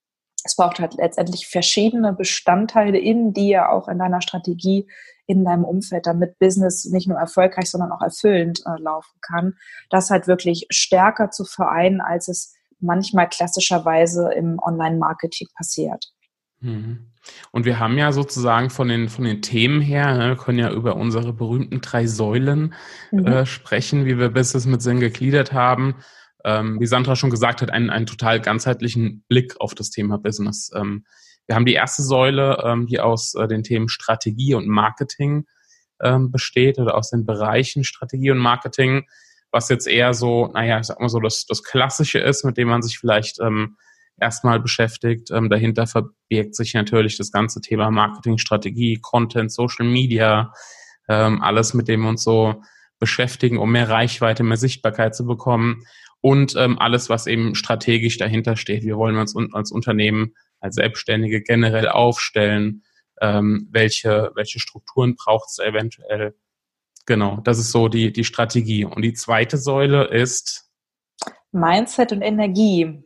es 0.44 0.56
braucht 0.56 0.80
halt 0.80 0.96
letztendlich 0.96 1.48
verschiedene 1.48 2.14
Bestandteile 2.14 2.98
in 2.98 3.34
dir, 3.34 3.70
auch 3.70 3.88
in 3.88 4.00
deiner 4.00 4.22
Strategie, 4.22 4.90
in 5.28 5.46
deinem 5.46 5.64
Umfeld, 5.64 6.08
damit 6.08 6.40
Business 6.40 6.86
nicht 6.86 7.08
nur 7.08 7.18
erfolgreich, 7.18 7.70
sondern 7.70 7.92
auch 7.92 8.02
erfüllend 8.02 8.62
äh, 8.66 8.82
laufen 8.82 9.20
kann. 9.22 9.54
Das 9.90 10.10
halt 10.10 10.28
wirklich 10.28 10.68
stärker 10.70 11.32
zu 11.32 11.46
vereinen, 11.46 12.02
als 12.02 12.28
es 12.28 12.54
manchmal 12.80 13.30
klassischerweise 13.30 14.32
im 14.34 14.60
Online-Marketing 14.60 15.48
passiert. 15.56 16.06
Mhm. 16.60 17.12
Und 17.51 17.65
wir 17.65 17.79
haben 17.79 17.98
ja 17.98 18.12
sozusagen 18.12 18.69
von 18.69 18.88
den, 18.88 19.10
von 19.10 19.25
den 19.25 19.41
Themen 19.41 19.81
her, 19.81 20.15
ne, 20.17 20.36
können 20.36 20.60
ja 20.60 20.72
über 20.72 20.96
unsere 20.96 21.34
berühmten 21.34 21.81
drei 21.81 22.07
Säulen 22.07 22.74
mhm. 23.12 23.25
äh, 23.25 23.46
sprechen, 23.46 24.05
wie 24.05 24.17
wir 24.17 24.29
Business 24.29 24.65
mit 24.65 24.81
Sinn 24.81 25.00
gegliedert 25.00 25.53
haben. 25.53 25.96
Ähm, 26.43 26.79
wie 26.79 26.86
Sandra 26.86 27.15
schon 27.15 27.29
gesagt 27.29 27.62
hat, 27.62 27.72
einen, 27.72 27.89
einen 27.89 28.05
total 28.05 28.39
ganzheitlichen 28.39 29.24
Blick 29.27 29.60
auf 29.60 29.74
das 29.75 29.89
Thema 29.89 30.17
Business. 30.17 30.72
Ähm, 30.75 31.05
wir 31.48 31.55
haben 31.55 31.65
die 31.65 31.74
erste 31.74 32.03
Säule, 32.03 32.62
ähm, 32.63 32.88
die 32.88 33.00
aus 33.00 33.34
äh, 33.36 33.48
den 33.48 33.63
Themen 33.63 33.89
Strategie 33.89 34.53
und 34.53 34.67
Marketing 34.67 35.46
ähm, 36.01 36.31
besteht 36.31 36.77
oder 36.77 36.96
aus 36.96 37.10
den 37.10 37.25
Bereichen 37.25 37.84
Strategie 37.84 38.31
und 38.31 38.38
Marketing 38.38 39.05
was 39.51 39.69
jetzt 39.69 39.88
eher 39.88 40.13
so, 40.13 40.48
naja, 40.53 40.79
ich 40.79 40.88
sag 40.88 41.00
mal 41.00 41.10
so, 41.10 41.19
das, 41.19 41.46
das 41.46 41.63
Klassische 41.63 42.19
ist, 42.19 42.43
mit 42.43 42.57
dem 42.57 42.67
man 42.67 42.81
sich 42.81 43.00
vielleicht 43.00 43.39
ähm, 43.39 43.77
erstmal 44.19 44.59
beschäftigt. 44.59 45.31
Ähm, 45.31 45.50
dahinter 45.50 45.88
verbirgt 45.88 46.55
sich 46.55 46.74
natürlich 46.74 47.17
das 47.17 47.31
ganze 47.31 47.62
Thema 47.62 47.91
Marketingstrategie, 47.91 49.00
Content, 49.01 49.51
Social 49.51 49.86
Media, 49.86 50.53
ähm, 51.07 51.41
alles, 51.41 51.74
mit 51.74 51.88
dem 51.88 52.01
wir 52.01 52.09
uns 52.09 52.24
so 52.24 52.62
beschäftigen, 53.00 53.57
um 53.57 53.71
mehr 53.71 53.89
Reichweite, 53.89 54.43
mehr 54.43 54.57
Sichtbarkeit 54.57 55.15
zu 55.15 55.25
bekommen 55.25 55.83
und 56.21 56.55
ähm, 56.57 56.79
alles, 56.79 57.09
was 57.09 57.27
eben 57.27 57.55
strategisch 57.55 58.17
dahinter 58.17 58.55
steht. 58.55 58.83
Wir 58.83 58.97
wollen 58.97 59.17
uns 59.17 59.36
als 59.53 59.71
Unternehmen 59.71 60.33
als 60.59 60.75
Selbstständige 60.75 61.41
generell 61.41 61.88
aufstellen? 61.88 62.83
Ähm, 63.21 63.67
welche, 63.71 64.31
welche 64.36 64.59
Strukturen 64.59 65.15
braucht 65.15 65.50
es 65.50 65.59
eventuell? 65.59 66.36
Genau, 67.05 67.39
das 67.43 67.57
ist 67.57 67.71
so 67.71 67.88
die, 67.88 68.12
die 68.12 68.24
Strategie. 68.24 68.86
Und 68.86 69.01
die 69.01 69.13
zweite 69.13 69.57
Säule 69.57 70.05
ist 70.05 70.69
Mindset 71.51 72.12
und 72.12 72.21
Energie. 72.21 73.03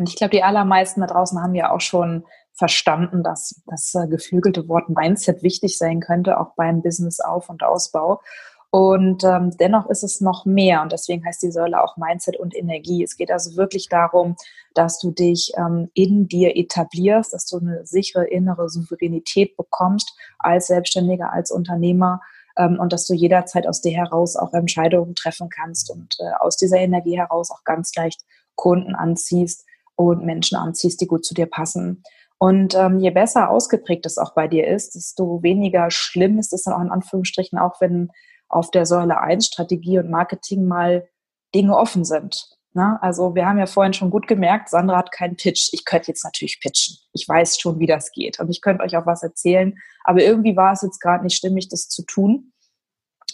Und 0.00 0.08
ich 0.08 0.16
glaube, 0.16 0.30
die 0.30 0.42
allermeisten 0.42 1.02
da 1.02 1.06
draußen 1.06 1.42
haben 1.42 1.54
ja 1.54 1.70
auch 1.70 1.82
schon 1.82 2.24
verstanden, 2.54 3.22
dass 3.22 3.62
das 3.66 3.94
äh, 3.94 4.08
geflügelte 4.08 4.66
Wort 4.66 4.88
Mindset 4.88 5.42
wichtig 5.42 5.76
sein 5.76 6.00
könnte, 6.00 6.40
auch 6.40 6.54
beim 6.56 6.80
Business-Auf- 6.80 7.50
und 7.50 7.62
Ausbau. 7.62 8.22
Und 8.70 9.24
ähm, 9.24 9.50
dennoch 9.60 9.90
ist 9.90 10.02
es 10.02 10.22
noch 10.22 10.46
mehr 10.46 10.80
und 10.80 10.92
deswegen 10.92 11.22
heißt 11.26 11.42
die 11.42 11.50
Säule 11.52 11.82
auch 11.82 11.98
Mindset 11.98 12.38
und 12.38 12.56
Energie. 12.56 13.02
Es 13.02 13.18
geht 13.18 13.30
also 13.30 13.58
wirklich 13.58 13.90
darum, 13.90 14.36
dass 14.72 14.98
du 14.98 15.10
dich 15.10 15.52
ähm, 15.58 15.90
in 15.92 16.28
dir 16.28 16.56
etablierst, 16.56 17.34
dass 17.34 17.44
du 17.44 17.58
eine 17.58 17.84
sichere 17.84 18.24
innere 18.24 18.70
Souveränität 18.70 19.54
bekommst 19.58 20.16
als 20.38 20.68
Selbstständiger, 20.68 21.30
als 21.30 21.50
Unternehmer 21.50 22.22
ähm, 22.56 22.78
und 22.80 22.94
dass 22.94 23.04
du 23.06 23.12
jederzeit 23.12 23.66
aus 23.66 23.82
dir 23.82 23.92
heraus 23.92 24.36
auch 24.36 24.54
Entscheidungen 24.54 25.14
treffen 25.14 25.50
kannst 25.50 25.90
und 25.90 26.16
äh, 26.20 26.30
aus 26.38 26.56
dieser 26.56 26.78
Energie 26.78 27.18
heraus 27.18 27.50
auch 27.50 27.64
ganz 27.64 27.94
leicht 27.96 28.22
Kunden 28.54 28.94
anziehst 28.94 29.66
und 30.08 30.24
Menschen 30.24 30.56
anziehst, 30.56 31.00
die 31.00 31.06
gut 31.06 31.24
zu 31.24 31.34
dir 31.34 31.46
passen. 31.46 32.02
Und 32.38 32.74
ähm, 32.74 32.98
je 32.98 33.10
besser 33.10 33.50
ausgeprägt 33.50 34.06
es 34.06 34.16
auch 34.16 34.34
bei 34.34 34.48
dir 34.48 34.66
ist, 34.66 34.94
desto 34.94 35.42
weniger 35.42 35.90
schlimm 35.90 36.38
ist 36.38 36.52
es 36.52 36.62
dann 36.62 36.74
auch 36.74 36.80
in 36.80 36.90
Anführungsstrichen, 36.90 37.58
auch 37.58 37.80
wenn 37.80 38.10
auf 38.48 38.70
der 38.70 38.86
Säule 38.86 39.20
1 39.20 39.46
Strategie 39.46 39.98
und 39.98 40.10
Marketing 40.10 40.66
mal 40.66 41.06
Dinge 41.54 41.76
offen 41.76 42.04
sind. 42.04 42.48
Na, 42.72 42.92
ne? 42.92 43.02
also 43.02 43.34
wir 43.34 43.46
haben 43.46 43.58
ja 43.58 43.66
vorhin 43.66 43.92
schon 43.92 44.10
gut 44.10 44.28
gemerkt, 44.28 44.68
Sandra 44.68 44.96
hat 44.96 45.10
keinen 45.12 45.36
Pitch. 45.36 45.70
Ich 45.72 45.84
könnte 45.84 46.08
jetzt 46.08 46.24
natürlich 46.24 46.60
pitchen. 46.60 46.96
Ich 47.12 47.28
weiß 47.28 47.58
schon, 47.58 47.80
wie 47.80 47.86
das 47.86 48.12
geht. 48.12 48.38
Und 48.38 48.48
ich 48.48 48.62
könnte 48.62 48.84
euch 48.84 48.96
auch 48.96 49.06
was 49.06 49.22
erzählen. 49.22 49.76
Aber 50.04 50.22
irgendwie 50.22 50.56
war 50.56 50.72
es 50.72 50.82
jetzt 50.82 51.00
gerade 51.00 51.24
nicht 51.24 51.36
stimmig, 51.36 51.68
das 51.68 51.88
zu 51.88 52.04
tun. 52.04 52.52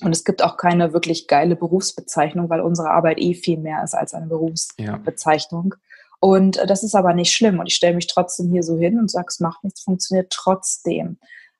Und 0.00 0.12
es 0.12 0.24
gibt 0.24 0.42
auch 0.42 0.56
keine 0.56 0.92
wirklich 0.92 1.26
geile 1.26 1.54
Berufsbezeichnung, 1.54 2.50
weil 2.50 2.60
unsere 2.60 2.90
Arbeit 2.90 3.18
eh 3.18 3.34
viel 3.34 3.58
mehr 3.58 3.82
ist 3.84 3.94
als 3.94 4.14
eine 4.14 4.26
Berufsbezeichnung. 4.26 5.74
Ja. 5.74 5.85
Und 6.20 6.56
äh, 6.56 6.66
das 6.66 6.82
ist 6.82 6.94
aber 6.94 7.14
nicht 7.14 7.32
schlimm. 7.32 7.58
Und 7.58 7.66
ich 7.66 7.74
stelle 7.74 7.94
mich 7.94 8.06
trotzdem 8.06 8.50
hier 8.50 8.62
so 8.62 8.76
hin 8.76 8.98
und 8.98 9.10
sage, 9.10 9.26
es 9.28 9.40
macht 9.40 9.64
nichts, 9.64 9.82
funktioniert 9.82 10.30
trotzdem. 10.30 11.18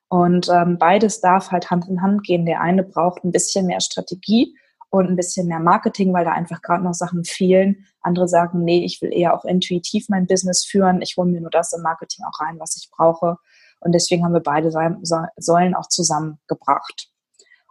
Und 0.09 0.49
ähm, 0.49 0.77
beides 0.77 1.19
darf 1.19 1.51
halt 1.51 1.69
Hand 1.69 1.87
in 1.87 2.01
Hand 2.01 2.23
gehen. 2.23 2.45
Der 2.45 2.61
eine 2.61 2.83
braucht 2.83 3.23
ein 3.23 3.31
bisschen 3.31 3.65
mehr 3.65 3.81
Strategie 3.81 4.55
und 4.89 5.07
ein 5.07 5.15
bisschen 5.15 5.47
mehr 5.47 5.59
Marketing, 5.59 6.13
weil 6.13 6.25
da 6.25 6.31
einfach 6.31 6.61
gerade 6.61 6.83
noch 6.83 6.93
Sachen 6.93 7.25
fehlen. 7.25 7.85
Andere 8.01 8.27
sagen, 8.27 8.63
nee, 8.63 8.85
ich 8.85 9.01
will 9.01 9.11
eher 9.11 9.33
auch 9.33 9.43
intuitiv 9.43 10.07
mein 10.09 10.27
Business 10.27 10.63
führen. 10.63 11.01
Ich 11.01 11.17
hole 11.17 11.29
mir 11.29 11.41
nur 11.41 11.49
das 11.49 11.73
im 11.73 11.81
Marketing 11.81 12.23
auch 12.25 12.39
rein, 12.39 12.57
was 12.59 12.77
ich 12.77 12.89
brauche. 12.89 13.37
Und 13.81 13.93
deswegen 13.93 14.23
haben 14.23 14.33
wir 14.33 14.41
beide 14.41 14.71
Säulen 14.71 15.75
auch 15.75 15.87
zusammengebracht. 15.89 17.09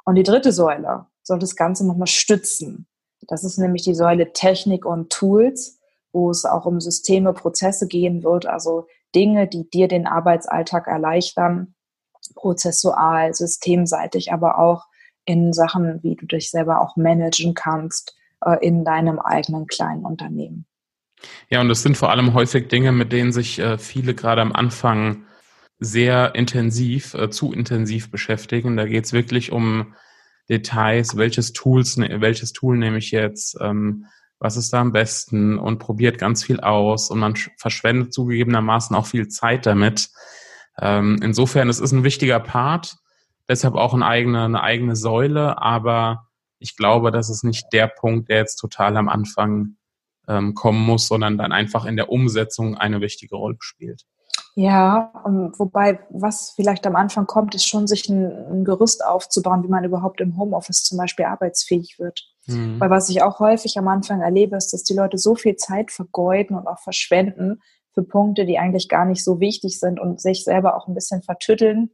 Und 0.04 0.14
die 0.14 0.22
dritte 0.22 0.52
Säule 0.52 1.06
soll 1.22 1.38
das 1.38 1.56
Ganze 1.56 1.86
nochmal 1.86 2.06
stützen. 2.06 2.86
Das 3.26 3.44
ist 3.44 3.58
nämlich 3.58 3.82
die 3.82 3.94
Säule 3.94 4.32
Technik 4.32 4.84
und 4.84 5.10
Tools 5.10 5.80
wo 6.16 6.30
es 6.30 6.46
auch 6.46 6.64
um 6.64 6.80
Systeme, 6.80 7.35
Prozesse 7.35 7.87
gehen 7.87 8.25
wird, 8.25 8.46
also 8.46 8.87
Dinge, 9.14 9.46
die 9.46 9.68
dir 9.68 9.87
den 9.87 10.06
Arbeitsalltag 10.06 10.87
erleichtern, 10.87 11.75
prozessual, 12.35 13.35
systemseitig, 13.35 14.32
aber 14.32 14.58
auch 14.58 14.87
in 15.26 15.52
Sachen, 15.52 16.02
wie 16.02 16.16
du 16.16 16.25
dich 16.25 16.50
selber 16.50 16.80
auch 16.80 16.96
managen 16.96 17.52
kannst 17.52 18.16
äh, 18.42 18.56
in 18.66 18.82
deinem 18.85 19.18
eigenen 19.18 19.66
kleinen 19.66 20.06
Unternehmen. 20.06 20.66
Ja, 21.50 21.61
und 21.61 21.68
das 21.68 21.82
sind 21.82 21.99
vor 21.99 22.11
allem 22.11 22.32
häufig 22.32 22.68
Dinge, 22.68 22.92
mit 22.92 23.12
denen 23.12 23.32
sich 23.32 23.58
äh, 23.58 23.76
viele 23.76 24.14
gerade 24.14 24.40
am 24.40 24.52
Anfang 24.52 25.26
sehr 25.78 26.35
intensiv, 26.35 27.12
äh, 27.12 27.28
zu 27.28 27.52
intensiv 27.52 28.11
beschäftigen. 28.11 28.78
Da 28.78 28.87
geht 28.87 29.04
es 29.04 29.12
wirklich 29.12 29.52
um 29.52 29.94
Details, 30.49 31.18
welches 31.18 31.52
Tools, 31.52 31.99
ne, 31.99 32.23
welches 32.23 32.54
Tool 32.54 32.78
nehme 32.78 32.99
ich 32.99 33.11
jetzt, 33.11 33.58
ähm, 33.61 34.06
was 34.38 34.56
ist 34.56 34.72
da 34.72 34.80
am 34.80 34.92
besten 34.92 35.58
und 35.58 35.78
probiert 35.78 36.18
ganz 36.18 36.44
viel 36.44 36.60
aus 36.60 37.10
und 37.10 37.18
man 37.18 37.34
verschwendet 37.56 38.12
zugegebenermaßen 38.12 38.94
auch 38.94 39.06
viel 39.06 39.28
Zeit 39.28 39.66
damit. 39.66 40.10
Ähm, 40.78 41.18
insofern, 41.22 41.68
es 41.68 41.80
ist 41.80 41.92
ein 41.92 42.04
wichtiger 42.04 42.40
Part, 42.40 42.96
deshalb 43.48 43.74
auch 43.74 43.94
eine 43.94 44.06
eigene, 44.06 44.44
eine 44.44 44.62
eigene 44.62 44.96
Säule, 44.96 45.60
aber 45.60 46.26
ich 46.58 46.76
glaube, 46.76 47.10
das 47.10 47.30
ist 47.30 47.44
nicht 47.44 47.66
der 47.72 47.86
Punkt, 47.86 48.28
der 48.28 48.38
jetzt 48.38 48.56
total 48.56 48.96
am 48.96 49.08
Anfang 49.08 49.76
ähm, 50.28 50.54
kommen 50.54 50.84
muss, 50.84 51.08
sondern 51.08 51.38
dann 51.38 51.52
einfach 51.52 51.84
in 51.84 51.96
der 51.96 52.10
Umsetzung 52.10 52.76
eine 52.76 53.00
wichtige 53.00 53.36
Rolle 53.36 53.56
spielt. 53.60 54.04
Ja, 54.58 55.12
wobei, 55.58 56.00
was 56.08 56.52
vielleicht 56.56 56.86
am 56.86 56.96
Anfang 56.96 57.26
kommt, 57.26 57.54
ist 57.54 57.68
schon, 57.68 57.86
sich 57.86 58.08
ein, 58.08 58.24
ein 58.50 58.64
Gerüst 58.64 59.04
aufzubauen, 59.04 59.62
wie 59.62 59.68
man 59.68 59.84
überhaupt 59.84 60.20
im 60.22 60.38
Homeoffice 60.38 60.82
zum 60.82 60.96
Beispiel 60.96 61.26
arbeitsfähig 61.26 61.98
wird. 61.98 62.26
Mhm. 62.46 62.80
Weil 62.80 62.90
was 62.90 63.08
ich 63.08 63.22
auch 63.22 63.38
häufig 63.40 63.78
am 63.78 63.88
Anfang 63.88 64.20
erlebe, 64.20 64.56
ist, 64.56 64.72
dass 64.72 64.84
die 64.84 64.94
Leute 64.94 65.18
so 65.18 65.34
viel 65.34 65.56
Zeit 65.56 65.90
vergeuden 65.90 66.56
und 66.56 66.66
auch 66.66 66.78
verschwenden 66.80 67.60
für 67.92 68.02
Punkte, 68.02 68.44
die 68.44 68.58
eigentlich 68.58 68.88
gar 68.88 69.04
nicht 69.04 69.24
so 69.24 69.40
wichtig 69.40 69.78
sind 69.80 69.98
und 69.98 70.20
sich 70.20 70.44
selber 70.44 70.76
auch 70.76 70.86
ein 70.86 70.94
bisschen 70.94 71.22
vertütteln 71.22 71.90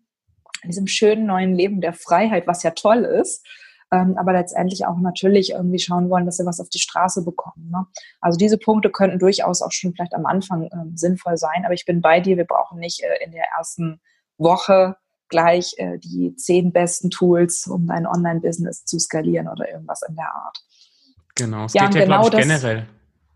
in 0.63 0.71
diesem 0.71 0.87
schönen 0.87 1.27
neuen 1.27 1.55
Leben 1.55 1.81
der 1.81 1.93
Freiheit, 1.93 2.47
was 2.47 2.63
ja 2.63 2.71
toll 2.71 3.05
ist 3.05 3.45
ähm, 3.93 4.17
aber 4.17 4.33
letztendlich 4.33 4.87
auch 4.87 4.99
natürlich 4.99 5.51
irgendwie 5.51 5.79
schauen 5.79 6.09
wollen, 6.09 6.25
dass 6.25 6.39
sie 6.39 6.47
was 6.47 6.61
auf 6.61 6.71
die 6.71 6.79
Straße 6.79 7.23
bekommen. 7.25 7.71
Ne? 7.71 7.87
Also 8.21 8.39
diese 8.39 8.57
Punkte 8.57 8.91
könnten 8.91 9.19
durchaus 9.19 9.61
auch 9.61 9.71
schon 9.71 9.93
vielleicht 9.93 10.15
am 10.15 10.25
Anfang 10.25 10.69
ähm, 10.73 10.97
sinnvoll 10.97 11.37
sein, 11.37 11.65
aber 11.65 11.75
ich 11.75 11.85
bin 11.85 12.01
bei 12.01 12.19
dir, 12.19 12.39
wir 12.39 12.47
brauchen 12.47 12.81
nicht 12.81 13.03
äh, 13.03 13.23
in 13.25 13.33
der 13.33 13.45
ersten 13.57 14.01
Woche 14.39 14.97
gleich 15.33 15.75
äh, 15.79 15.99
die 15.99 16.37
zehn 16.37 16.73
besten 16.73 17.11
Tools, 17.11 17.67
um 17.67 17.89
dein 17.89 18.07
Online-Business 18.07 18.85
zu 18.85 19.01
skalieren 19.01 19.49
oder 19.49 19.69
irgendwas 19.69 20.03
in 20.09 20.15
der 20.15 20.33
Art. 20.33 20.59
Genau, 21.35 21.65
es 21.65 21.75
ja, 21.75 21.87
geht 21.87 21.97
ja, 21.97 22.05
genau 22.05 22.21
glaube 22.21 22.41
ich, 22.41 22.49
das, 22.49 22.63
generell. 22.63 22.87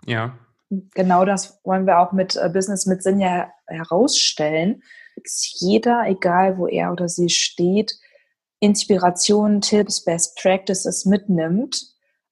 Ja. 0.04 0.38
Genau 0.70 1.24
das 1.24 1.60
wollen 1.64 1.86
wir 1.86 1.98
auch 1.98 2.12
mit 2.12 2.36
äh, 2.36 2.48
Business 2.52 2.86
mit 2.86 3.02
Sinn 3.02 3.18
ja 3.18 3.48
herausstellen, 3.66 4.82
dass 5.16 5.56
jeder, 5.58 6.04
egal 6.06 6.58
wo 6.58 6.66
er 6.68 6.92
oder 6.92 7.08
sie 7.08 7.30
steht, 7.30 7.98
Inspirationen, 8.60 9.60
Tipps, 9.60 10.04
Best 10.04 10.36
Practices 10.40 11.04
mitnimmt, 11.06 11.80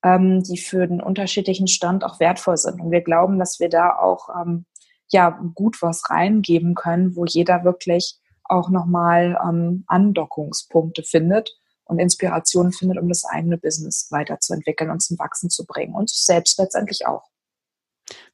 ähm, 0.04 0.42
die 0.42 0.58
für 0.58 0.86
den 0.86 1.00
unterschiedlichen 1.00 1.68
Stand 1.68 2.04
auch 2.04 2.20
wertvoll 2.20 2.56
sind. 2.56 2.80
Und 2.80 2.90
wir 2.90 3.02
glauben, 3.02 3.38
dass 3.38 3.60
wir 3.60 3.68
da 3.68 3.96
auch 3.96 4.28
ähm, 4.28 4.66
ja 5.08 5.30
gut 5.54 5.80
was 5.80 6.10
reingeben 6.10 6.74
können, 6.74 7.16
wo 7.16 7.24
jeder 7.24 7.64
wirklich 7.64 8.18
auch 8.44 8.70
nochmal 8.70 9.38
ähm, 9.46 9.84
Andockungspunkte 9.86 11.02
findet 11.02 11.50
und 11.84 11.98
Inspirationen 11.98 12.72
findet, 12.72 12.98
um 12.98 13.08
das 13.08 13.24
eigene 13.24 13.58
Business 13.58 14.08
weiterzuentwickeln 14.10 14.90
und 14.90 15.00
zum 15.00 15.18
Wachsen 15.18 15.50
zu 15.50 15.66
bringen 15.66 15.94
und 15.94 16.10
sich 16.10 16.24
selbst 16.24 16.58
letztendlich 16.58 17.06
auch. 17.06 17.24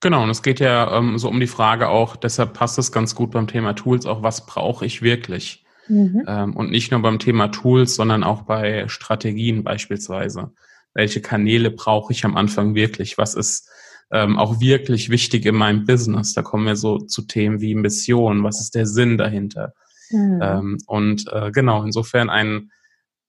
Genau, 0.01 0.23
und 0.25 0.31
es 0.31 0.43
geht 0.43 0.61
ja 0.61 0.97
ähm, 0.97 1.19
so 1.19 1.29
um 1.29 1.39
die 1.39 1.47
Frage 1.47 1.89
auch, 1.89 2.17
deshalb 2.17 2.55
passt 2.55 2.79
es 2.79 2.91
ganz 2.91 3.15
gut 3.15 3.31
beim 3.31 3.47
Thema 3.47 3.75
Tools 3.75 4.07
auch, 4.07 4.23
was 4.23 4.47
brauche 4.47 4.85
ich 4.85 5.03
wirklich? 5.03 5.65
Mhm. 5.89 6.25
Ähm, 6.27 6.57
und 6.57 6.71
nicht 6.71 6.91
nur 6.91 7.03
beim 7.03 7.19
Thema 7.19 7.49
Tools, 7.49 7.95
sondern 7.95 8.25
auch 8.25 8.43
bei 8.43 8.89
Strategien 8.89 9.63
beispielsweise. 9.63 10.53
Welche 10.95 11.21
Kanäle 11.21 11.71
brauche 11.71 12.13
ich 12.13 12.25
am 12.25 12.37
Anfang 12.37 12.75
wirklich? 12.75 13.17
Was 13.19 13.35
ist 13.35 13.69
ähm, 14.11 14.39
auch 14.39 14.61
wirklich 14.61 15.11
wichtig 15.11 15.47
in 15.47 15.55
meinem 15.55 15.85
Business? 15.85 16.35
Da 16.35 16.43
kommen 16.43 16.67
wir 16.67 16.77
so 16.77 16.99
zu 16.99 17.23
Themen 17.23 17.61
wie 17.61 17.75
Mission. 17.75 18.43
Was 18.43 18.61
ist 18.61 18.75
der 18.75 18.87
Sinn 18.87 19.19
dahinter? 19.19 19.73
Mhm. 20.11 20.41
Ähm, 20.43 20.79
und 20.87 21.27
äh, 21.33 21.51
genau, 21.51 21.83
insofern 21.83 22.31
ein 22.31 22.71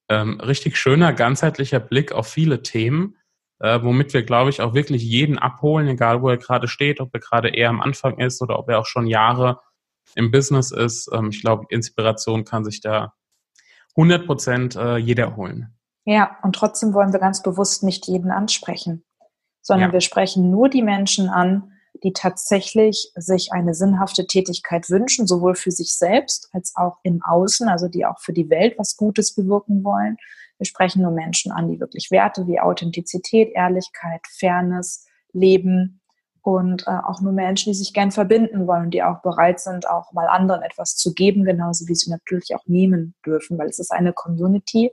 ähm, 0.10 0.40
richtig 0.40 0.78
schöner, 0.78 1.14
ganzheitlicher 1.14 1.80
Blick 1.80 2.12
auf 2.12 2.28
viele 2.28 2.62
Themen, 2.62 3.16
äh, 3.60 3.80
womit 3.82 4.14
wir, 4.14 4.24
glaube 4.24 4.50
ich, 4.50 4.62
auch 4.62 4.74
wirklich 4.74 5.04
jeden 5.04 5.38
abholen, 5.38 5.88
egal 5.88 6.22
wo 6.22 6.30
er 6.30 6.38
gerade 6.38 6.68
steht, 6.68 7.00
ob 7.00 7.14
er 7.14 7.20
gerade 7.20 7.50
eher 7.50 7.70
am 7.70 7.82
Anfang 7.82 8.18
ist 8.20 8.42
oder 8.42 8.60
ob 8.60 8.70
er 8.70 8.80
auch 8.80 8.86
schon 8.86 9.08
Jahre 9.08 9.60
im 10.16 10.32
Business 10.32 10.72
ist. 10.72 11.10
Ähm, 11.14 11.30
ich 11.30 11.42
glaube, 11.42 11.66
Inspiration 11.70 12.44
kann 12.44 12.66
sich 12.66 12.82
da 12.82 13.14
100 13.96 14.26
Prozent 14.26 14.76
äh, 14.76 14.98
jeder 14.98 15.36
holen. 15.36 15.74
Ja, 16.06 16.38
und 16.44 16.56
trotzdem 16.56 16.94
wollen 16.94 17.14
wir 17.14 17.20
ganz 17.20 17.44
bewusst 17.44 17.84
nicht 17.84 18.08
jeden 18.08 18.32
ansprechen, 18.32 19.04
sondern 19.62 19.90
ja. 19.90 19.94
wir 19.94 20.02
sprechen 20.02 20.50
nur 20.50 20.70
die 20.70 20.82
Menschen 20.82 21.30
an, 21.30 21.74
die 22.04 22.14
tatsächlich 22.14 23.12
sich 23.16 23.52
eine 23.52 23.74
sinnhafte 23.74 24.26
Tätigkeit 24.26 24.90
wünschen, 24.90 25.28
sowohl 25.28 25.56
für 25.56 25.72
sich 25.72 25.96
selbst 25.96 26.50
als 26.52 26.74
auch 26.76 26.98
im 27.04 27.22
Außen, 27.24 27.68
also 27.68 27.88
die 27.88 28.06
auch 28.06 28.20
für 28.20 28.34
die 28.34 28.50
Welt 28.50 28.76
was 28.78 28.98
Gutes 28.98 29.36
bewirken 29.36 29.84
wollen. 29.84 30.18
Wir 30.58 30.66
sprechen 30.66 31.04
nur 31.04 31.12
Menschen 31.12 31.52
an, 31.52 31.70
die 31.70 31.80
wirklich 31.80 32.12
Werte 32.12 32.48
wie 32.48 32.60
Authentizität, 32.60 33.52
Ehrlichkeit, 33.54 34.22
Fairness 34.40 35.06
leben 35.34 36.02
und 36.42 36.88
äh, 36.88 36.92
auch 36.92 37.22
nur 37.22 37.34
Menschen, 37.34 37.72
die 37.72 37.78
sich 37.78 37.94
gern 37.94 38.12
verbinden 38.12 38.68
wollen, 38.68 38.90
die 38.90 39.04
auch 39.04 39.22
bereit 39.22 39.60
sind, 39.60 39.88
auch 39.88 40.12
mal 40.12 40.28
anderen 40.28 40.64
etwas 40.64 40.96
zu 40.96 41.14
geben, 41.14 41.44
genauso 41.44 41.88
wie 41.88 41.96
sie 41.96 42.10
natürlich 42.10 42.56
auch 42.56 42.66
nehmen 42.66 43.14
dürfen, 43.26 43.58
weil 43.58 43.68
es 43.68 43.80
ist 43.80 43.92
eine 43.92 44.14
Community, 44.14 44.92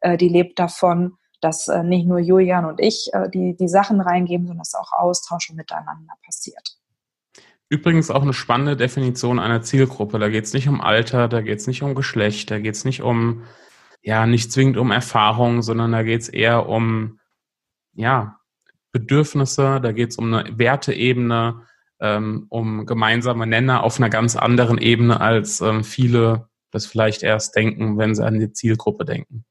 äh, 0.00 0.16
die 0.16 0.28
lebt 0.28 0.58
davon, 0.58 1.16
dass 1.44 1.68
äh, 1.68 1.82
nicht 1.82 2.06
nur 2.06 2.18
Julian 2.18 2.64
und 2.64 2.80
ich 2.80 3.10
äh, 3.12 3.28
die, 3.28 3.54
die 3.56 3.68
Sachen 3.68 4.00
reingeben, 4.00 4.46
sondern 4.46 4.60
dass 4.60 4.74
auch 4.74 4.92
Austausch 4.92 5.52
Miteinander 5.52 6.14
passiert. 6.24 6.78
Übrigens 7.68 8.10
auch 8.10 8.22
eine 8.22 8.32
spannende 8.32 8.76
Definition 8.76 9.38
einer 9.38 9.62
Zielgruppe. 9.62 10.18
Da 10.18 10.28
geht 10.28 10.44
es 10.44 10.54
nicht 10.54 10.68
um 10.68 10.80
Alter, 10.80 11.28
da 11.28 11.40
geht 11.42 11.58
es 11.58 11.66
nicht 11.66 11.82
um 11.82 11.94
Geschlecht, 11.94 12.50
da 12.50 12.58
geht 12.58 12.74
es 12.74 12.84
nicht 12.84 13.02
um, 13.02 13.42
ja, 14.02 14.26
nicht 14.26 14.52
zwingend 14.52 14.76
um 14.76 14.90
Erfahrung, 14.90 15.62
sondern 15.62 15.92
da 15.92 16.02
geht 16.02 16.22
es 16.22 16.28
eher 16.28 16.68
um, 16.68 17.18
ja, 17.94 18.38
Bedürfnisse, 18.92 19.80
da 19.82 19.92
geht 19.92 20.10
es 20.10 20.16
um 20.16 20.32
eine 20.32 20.58
Werteebene, 20.58 21.62
ähm, 22.00 22.46
um 22.48 22.86
gemeinsame 22.86 23.46
Nenner 23.46 23.82
auf 23.82 23.98
einer 23.98 24.10
ganz 24.10 24.36
anderen 24.36 24.78
Ebene, 24.78 25.20
als 25.20 25.60
ähm, 25.60 25.84
viele 25.84 26.48
das 26.70 26.86
vielleicht 26.86 27.22
erst 27.22 27.54
denken, 27.54 27.98
wenn 27.98 28.14
sie 28.14 28.24
an 28.24 28.40
die 28.40 28.52
Zielgruppe 28.52 29.04
denken. 29.04 29.44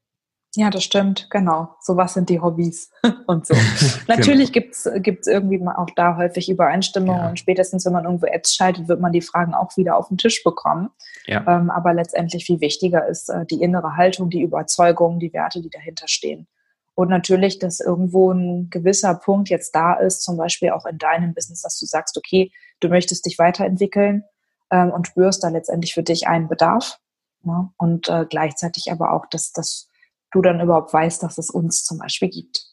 Ja, 0.56 0.70
das 0.70 0.84
stimmt, 0.84 1.28
genau. 1.30 1.74
So 1.80 1.96
was 1.96 2.14
sind 2.14 2.28
die 2.28 2.40
Hobbys 2.40 2.90
und 3.26 3.46
so. 3.46 3.54
Natürlich 4.08 4.52
genau. 4.52 4.66
gibt's 4.66 4.88
gibt's 4.96 5.26
irgendwie 5.26 5.60
auch 5.66 5.90
da 5.96 6.16
häufig 6.16 6.48
Übereinstimmungen 6.48 7.22
ja. 7.22 7.28
und 7.30 7.38
spätestens, 7.38 7.84
wenn 7.86 7.92
man 7.92 8.04
irgendwo 8.04 8.26
Ads 8.26 8.54
schaltet, 8.54 8.88
wird 8.88 9.00
man 9.00 9.12
die 9.12 9.20
Fragen 9.20 9.54
auch 9.54 9.76
wieder 9.76 9.96
auf 9.96 10.08
den 10.08 10.18
Tisch 10.18 10.44
bekommen. 10.44 10.90
Ja. 11.26 11.44
Ähm, 11.46 11.70
aber 11.70 11.92
letztendlich 11.92 12.44
viel 12.44 12.60
wichtiger 12.60 13.06
ist 13.06 13.28
äh, 13.30 13.44
die 13.46 13.62
innere 13.62 13.96
Haltung, 13.96 14.30
die 14.30 14.42
Überzeugung, 14.42 15.18
die 15.18 15.32
Werte, 15.32 15.60
die 15.60 15.70
dahinter 15.70 16.06
stehen. 16.08 16.46
Und 16.94 17.10
natürlich, 17.10 17.58
dass 17.58 17.80
irgendwo 17.80 18.30
ein 18.30 18.70
gewisser 18.70 19.14
Punkt 19.16 19.48
jetzt 19.48 19.74
da 19.74 19.94
ist, 19.94 20.22
zum 20.22 20.36
Beispiel 20.36 20.70
auch 20.70 20.86
in 20.86 20.98
deinem 20.98 21.34
Business, 21.34 21.62
dass 21.62 21.78
du 21.78 21.86
sagst, 21.86 22.16
okay, 22.16 22.52
du 22.78 22.88
möchtest 22.88 23.26
dich 23.26 23.38
weiterentwickeln 23.38 24.24
ähm, 24.70 24.92
und 24.92 25.08
spürst 25.08 25.42
da 25.42 25.48
letztendlich 25.48 25.92
für 25.92 26.04
dich 26.04 26.28
einen 26.28 26.46
Bedarf. 26.46 27.00
Ne? 27.42 27.70
Und 27.76 28.08
äh, 28.08 28.26
gleichzeitig 28.28 28.92
aber 28.92 29.12
auch, 29.12 29.26
dass, 29.26 29.52
dass 29.52 29.88
du 30.34 30.42
dann 30.42 30.60
überhaupt 30.60 30.92
weißt, 30.92 31.22
dass 31.22 31.38
es 31.38 31.50
uns 31.50 31.84
zum 31.84 31.98
Beispiel 31.98 32.28
gibt. 32.28 32.64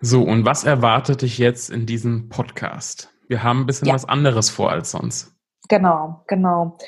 So, 0.00 0.22
und 0.22 0.44
was 0.44 0.64
erwartet 0.64 1.22
dich 1.22 1.38
jetzt 1.38 1.70
in 1.70 1.86
diesem 1.86 2.28
Podcast? 2.28 3.10
Wir 3.26 3.42
haben 3.42 3.60
ein 3.60 3.66
bisschen 3.66 3.88
ja. 3.88 3.94
was 3.94 4.04
anderes 4.04 4.48
vor 4.48 4.70
als 4.70 4.92
sonst. 4.92 5.32
Genau, 5.68 6.22
genau. 6.28 6.78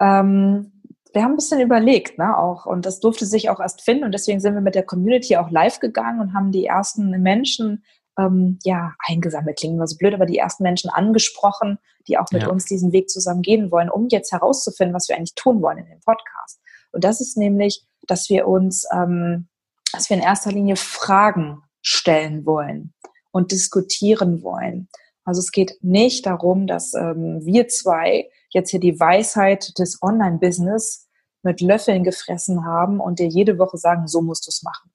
Ähm, 0.00 0.72
wir 1.12 1.22
haben 1.22 1.32
ein 1.32 1.36
bisschen 1.36 1.60
überlegt, 1.60 2.18
ne, 2.18 2.36
auch. 2.36 2.66
Und 2.66 2.86
das 2.86 3.00
durfte 3.00 3.26
sich 3.26 3.50
auch 3.50 3.60
erst 3.60 3.82
finden. 3.82 4.04
Und 4.04 4.12
deswegen 4.12 4.40
sind 4.40 4.54
wir 4.54 4.60
mit 4.60 4.74
der 4.74 4.84
Community 4.84 5.36
auch 5.36 5.50
live 5.50 5.80
gegangen 5.80 6.20
und 6.20 6.34
haben 6.34 6.50
die 6.50 6.66
ersten 6.66 7.10
Menschen, 7.22 7.84
ähm, 8.18 8.58
ja, 8.64 8.94
eingesammelt, 9.06 9.58
klingen 9.58 9.76
immer 9.76 9.86
so 9.86 9.96
blöd, 9.96 10.14
aber 10.14 10.26
die 10.26 10.38
ersten 10.38 10.62
Menschen 10.62 10.90
angesprochen, 10.90 11.78
die 12.08 12.18
auch 12.18 12.30
mit 12.32 12.42
ja. 12.42 12.48
uns 12.48 12.64
diesen 12.64 12.92
Weg 12.92 13.10
zusammen 13.10 13.42
gehen 13.42 13.70
wollen, 13.70 13.90
um 13.90 14.08
jetzt 14.08 14.32
herauszufinden, 14.32 14.94
was 14.94 15.08
wir 15.08 15.16
eigentlich 15.16 15.34
tun 15.34 15.62
wollen 15.62 15.78
in 15.78 15.86
dem 15.86 16.00
Podcast. 16.00 16.60
Und 16.92 17.04
das 17.04 17.20
ist 17.20 17.36
nämlich, 17.36 17.86
dass 18.06 18.28
wir 18.28 18.46
uns, 18.46 18.86
ähm, 18.92 19.48
dass 19.92 20.10
wir 20.10 20.16
in 20.16 20.22
erster 20.22 20.52
Linie 20.52 20.76
Fragen 20.76 21.62
stellen 21.82 22.44
wollen 22.46 22.94
und 23.30 23.52
diskutieren 23.52 24.42
wollen. 24.42 24.88
Also 25.24 25.40
es 25.40 25.52
geht 25.52 25.78
nicht 25.82 26.26
darum, 26.26 26.66
dass 26.66 26.94
ähm, 26.94 27.40
wir 27.44 27.68
zwei 27.68 28.30
jetzt 28.50 28.70
hier 28.70 28.80
die 28.80 28.98
Weisheit 28.98 29.78
des 29.78 30.00
Online-Business 30.00 31.08
mit 31.42 31.60
Löffeln 31.60 32.04
gefressen 32.04 32.64
haben 32.64 33.00
und 33.00 33.18
dir 33.18 33.26
jede 33.26 33.58
Woche 33.58 33.76
sagen, 33.76 34.06
so 34.08 34.22
musst 34.22 34.46
du 34.46 34.50
es 34.50 34.62
machen. 34.62 34.90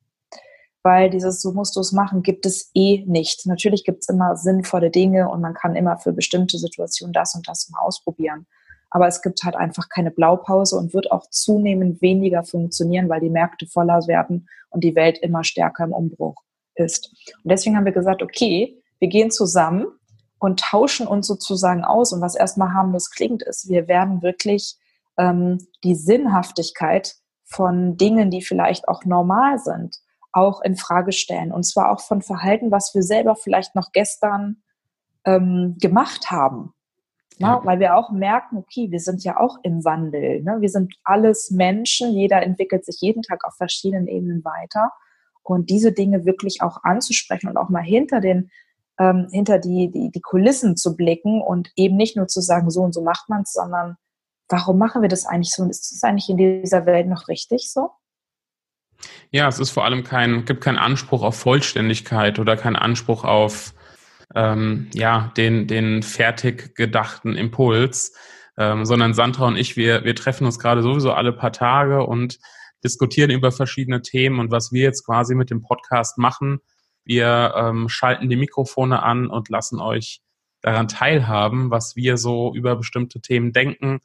Weil 0.84 1.10
dieses 1.10 1.42
so 1.42 1.52
musst 1.52 1.76
du 1.76 1.80
es 1.80 1.92
machen 1.92 2.24
gibt 2.24 2.46
es 2.46 2.72
eh 2.74 3.04
nicht. 3.06 3.46
Natürlich 3.46 3.84
gibt 3.84 4.00
es 4.02 4.10
immer 4.10 4.36
sinnvolle 4.36 4.90
Dinge 4.90 5.30
und 5.30 5.42
man 5.42 5.54
kann 5.54 5.76
immer 5.76 5.98
für 5.98 6.12
bestimmte 6.12 6.58
Situationen 6.58 7.14
das 7.14 7.36
und 7.36 7.48
das 7.48 7.70
mal 7.70 7.82
ausprobieren. 7.82 8.48
Aber 8.92 9.08
es 9.08 9.22
gibt 9.22 9.44
halt 9.44 9.56
einfach 9.56 9.90
keine 9.90 10.12
Blaupause 10.12 10.78
und 10.78 10.94
wird 10.94 11.12
auch 11.12 11.28
zunehmend 11.30 12.02
weniger 12.02 12.44
funktionieren, 12.44 13.10
weil 13.10 13.22
die 13.22 13.30
Märkte 13.30 13.66
voller 13.66 14.06
werden 14.08 14.48
und 14.70 14.84
die 14.84 14.96
Welt 14.96 15.18
immer 15.18 15.44
stärker 15.44 15.86
im 15.86 15.94
Umbruch 15.94 16.36
ist. 16.76 17.10
Und 17.44 17.52
deswegen 17.52 17.78
haben 17.78 17.86
wir 17.86 17.94
gesagt, 17.94 18.22
okay, 18.22 18.78
wir 19.00 19.08
gehen 19.08 19.32
zusammen 19.32 19.88
und 20.40 20.60
tauschen 20.60 21.08
uns 21.08 21.26
sozusagen 21.26 21.84
aus. 21.84 22.12
Und 22.12 22.22
was 22.22 22.36
erstmal 22.36 22.74
harmlos 22.74 23.10
klingt, 23.12 23.44
ist, 23.44 23.70
wir 23.70 23.88
werden 23.88 24.22
wirklich 24.22 24.76
ähm, 25.18 25.60
die 25.84 25.96
Sinnhaftigkeit 25.96 27.16
von 27.46 27.98
Dingen, 27.98 28.30
die 28.30 28.42
vielleicht 28.42 28.88
auch 28.88 29.06
normal 29.06 29.60
sind, 29.60 29.98
auch 30.34 30.62
in 30.62 30.76
Frage 30.76 31.12
stellen. 31.12 31.52
Und 31.52 31.64
zwar 31.64 31.92
auch 31.92 32.02
von 32.02 32.22
Verhalten, 32.22 32.72
was 32.72 32.94
wir 32.94 33.04
selber 33.04 33.36
vielleicht 33.36 33.76
noch 33.76 33.92
gestern 33.92 34.64
ähm, 35.26 35.78
gemacht 35.80 36.32
haben. 36.32 36.74
Ne? 37.42 37.48
Ja. 37.48 37.62
Weil 37.64 37.80
wir 37.80 37.96
auch 37.98 38.12
merken, 38.12 38.58
okay, 38.58 38.92
wir 38.92 39.00
sind 39.00 39.24
ja 39.24 39.38
auch 39.38 39.58
im 39.64 39.84
Wandel. 39.84 40.42
Ne? 40.44 40.58
Wir 40.60 40.70
sind 40.70 40.94
alles 41.04 41.52
Menschen, 41.52 42.14
jeder 42.14 42.42
entwickelt 42.42 42.86
sich 42.86 43.02
jeden 43.02 43.24
Tag 43.24 43.44
auf 43.44 43.56
verschiedenen 43.56 44.08
Ebenen 44.08 44.46
weiter. 44.46 44.92
Und 45.44 45.70
diese 45.70 45.92
Dinge 45.92 46.26
wirklich 46.26 46.62
auch 46.62 46.84
anzusprechen 46.84 47.50
und 47.50 47.58
auch 47.58 47.70
mal 47.70 47.84
hinter 47.84 48.22
den 48.22 48.52
ähm, 49.00 49.28
hinter 49.32 49.58
die, 49.58 49.90
die, 49.92 50.12
die 50.12 50.22
Kulissen 50.22 50.78
zu 50.78 50.96
blicken 50.96 51.42
und 51.42 51.72
eben 51.76 51.98
nicht 51.98 52.16
nur 52.16 52.28
zu 52.28 52.42
sagen, 52.42 52.70
so 52.70 52.82
und 52.82 52.94
so 52.94 53.02
macht 53.02 53.30
man 53.30 53.42
es, 53.42 53.54
sondern 53.54 53.98
warum 54.48 54.78
machen 54.78 55.02
wir 55.02 55.10
das 55.10 55.26
eigentlich 55.26 55.54
so 55.54 55.64
und 55.64 55.70
ist 55.70 55.92
das 55.92 56.04
eigentlich 56.04 56.30
in 56.30 56.38
dieser 56.38 56.86
Welt 56.86 57.08
noch 57.08 57.28
richtig 57.28 57.72
so? 57.72 57.90
Ja, 59.32 59.48
es 59.48 59.60
ist 59.60 59.72
vor 59.72 59.86
allem 59.86 60.04
kein, 60.04 60.46
gibt 60.46 60.62
keinen 60.62 60.78
Anspruch 60.78 61.24
auf 61.24 61.36
Vollständigkeit 61.36 62.38
oder 62.38 62.56
keinen 62.56 62.76
Anspruch 62.76 63.24
auf 63.24 63.74
ähm, 64.36 64.90
ja, 64.94 65.32
den, 65.38 65.68
den 65.68 66.04
fertig 66.04 66.76
gedachten 66.76 67.36
Impuls, 67.36 68.14
ähm, 68.58 68.86
sondern 68.86 69.14
Sandra 69.14 69.48
und 69.48 69.58
ich, 69.58 69.78
wir, 69.78 70.04
wir 70.04 70.16
treffen 70.16 70.46
uns 70.46 70.60
gerade 70.60 70.82
sowieso 70.82 71.14
alle 71.14 71.34
paar 71.34 71.52
Tage 71.52 72.06
und 72.06 72.40
diskutieren 72.84 73.30
über 73.30 73.52
verschiedene 73.52 74.02
Themen 74.02 74.40
und 74.40 74.52
was 74.52 74.72
wir 74.72 74.84
jetzt 74.84 75.06
quasi 75.06 75.36
mit 75.36 75.50
dem 75.50 75.62
Podcast 75.62 76.18
machen, 76.18 76.60
wir 77.04 77.54
ähm, 77.56 77.90
schalten 77.90 78.30
die 78.30 78.36
Mikrofone 78.36 79.02
an 79.04 79.28
und 79.28 79.50
lassen 79.50 79.80
euch 79.80 80.22
daran 80.62 80.88
teilhaben, 80.88 81.72
was 81.72 81.96
wir 81.96 82.18
so 82.18 82.54
über 82.54 82.76
bestimmte 82.76 83.22
Themen 83.22 83.52
denken, 83.52 84.02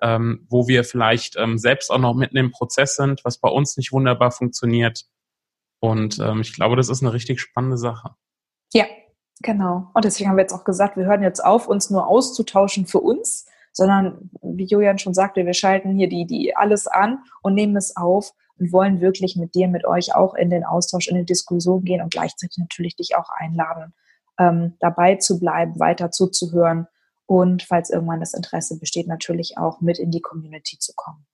ähm, 0.00 0.46
wo 0.48 0.68
wir 0.68 0.84
vielleicht 0.84 1.36
ähm, 1.36 1.58
selbst 1.58 1.90
auch 1.90 1.98
noch 1.98 2.14
mitten 2.14 2.36
im 2.36 2.52
Prozess 2.52 2.96
sind, 2.96 3.24
was 3.24 3.38
bei 3.38 3.48
uns 3.48 3.76
nicht 3.76 3.92
wunderbar 3.92 4.30
funktioniert. 4.30 5.04
Und 5.80 6.18
ähm, 6.20 6.40
ich 6.40 6.52
glaube, 6.54 6.76
das 6.76 6.88
ist 6.88 7.02
eine 7.02 7.12
richtig 7.12 7.40
spannende 7.40 7.78
Sache. 7.78 8.14
Ja, 8.72 8.86
genau. 9.40 9.90
Und 9.94 10.04
deswegen 10.04 10.28
haben 10.28 10.36
wir 10.36 10.42
jetzt 10.42 10.52
auch 10.52 10.64
gesagt, 10.64 10.96
wir 10.96 11.06
hören 11.06 11.22
jetzt 11.22 11.44
auf, 11.44 11.68
uns 11.68 11.90
nur 11.90 12.06
auszutauschen 12.06 12.86
für 12.86 13.00
uns, 13.00 13.46
sondern 13.72 14.30
wie 14.42 14.64
Julian 14.64 14.98
schon 14.98 15.14
sagte, 15.14 15.44
wir 15.44 15.54
schalten 15.54 15.96
hier 15.96 16.08
die, 16.08 16.26
die 16.26 16.56
alles 16.56 16.86
an 16.86 17.18
und 17.42 17.54
nehmen 17.54 17.76
es 17.76 17.96
auf 17.96 18.32
und 18.58 18.72
wollen 18.72 19.00
wirklich 19.00 19.36
mit 19.36 19.54
dir, 19.54 19.68
mit 19.68 19.84
euch 19.84 20.14
auch 20.14 20.34
in 20.34 20.50
den 20.50 20.64
Austausch, 20.64 21.08
in 21.08 21.16
die 21.16 21.26
Diskussion 21.26 21.84
gehen 21.84 22.00
und 22.00 22.10
gleichzeitig 22.10 22.56
natürlich 22.58 22.96
dich 22.96 23.16
auch 23.16 23.28
einladen, 23.28 23.92
ähm, 24.38 24.74
dabei 24.80 25.16
zu 25.16 25.38
bleiben, 25.38 25.78
weiter 25.78 26.10
zuzuhören 26.10 26.86
und 27.26 27.62
falls 27.62 27.90
irgendwann 27.90 28.20
das 28.20 28.34
Interesse 28.34 28.78
besteht, 28.78 29.08
natürlich 29.08 29.58
auch 29.58 29.80
mit 29.80 29.98
in 29.98 30.10
die 30.10 30.20
Community 30.20 30.78
zu 30.78 30.92
kommen. 30.94 31.26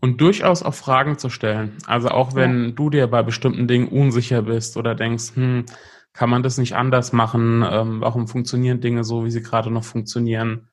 Und 0.00 0.20
durchaus 0.20 0.64
auch 0.64 0.74
Fragen 0.74 1.18
zu 1.18 1.30
stellen. 1.30 1.78
Also 1.86 2.08
auch 2.08 2.34
wenn 2.34 2.64
ja. 2.64 2.70
du 2.72 2.90
dir 2.90 3.06
bei 3.06 3.22
bestimmten 3.22 3.68
Dingen 3.68 3.86
unsicher 3.86 4.42
bist 4.42 4.76
oder 4.76 4.96
denkst, 4.96 5.36
hm, 5.36 5.66
kann 6.12 6.30
man 6.30 6.42
das 6.42 6.58
nicht 6.58 6.74
anders 6.74 7.12
machen? 7.12 7.64
Ähm, 7.68 8.00
warum 8.00 8.28
funktionieren 8.28 8.80
Dinge 8.80 9.04
so, 9.04 9.24
wie 9.24 9.30
sie 9.30 9.42
gerade 9.42 9.70
noch 9.70 9.84
funktionieren? 9.84 10.68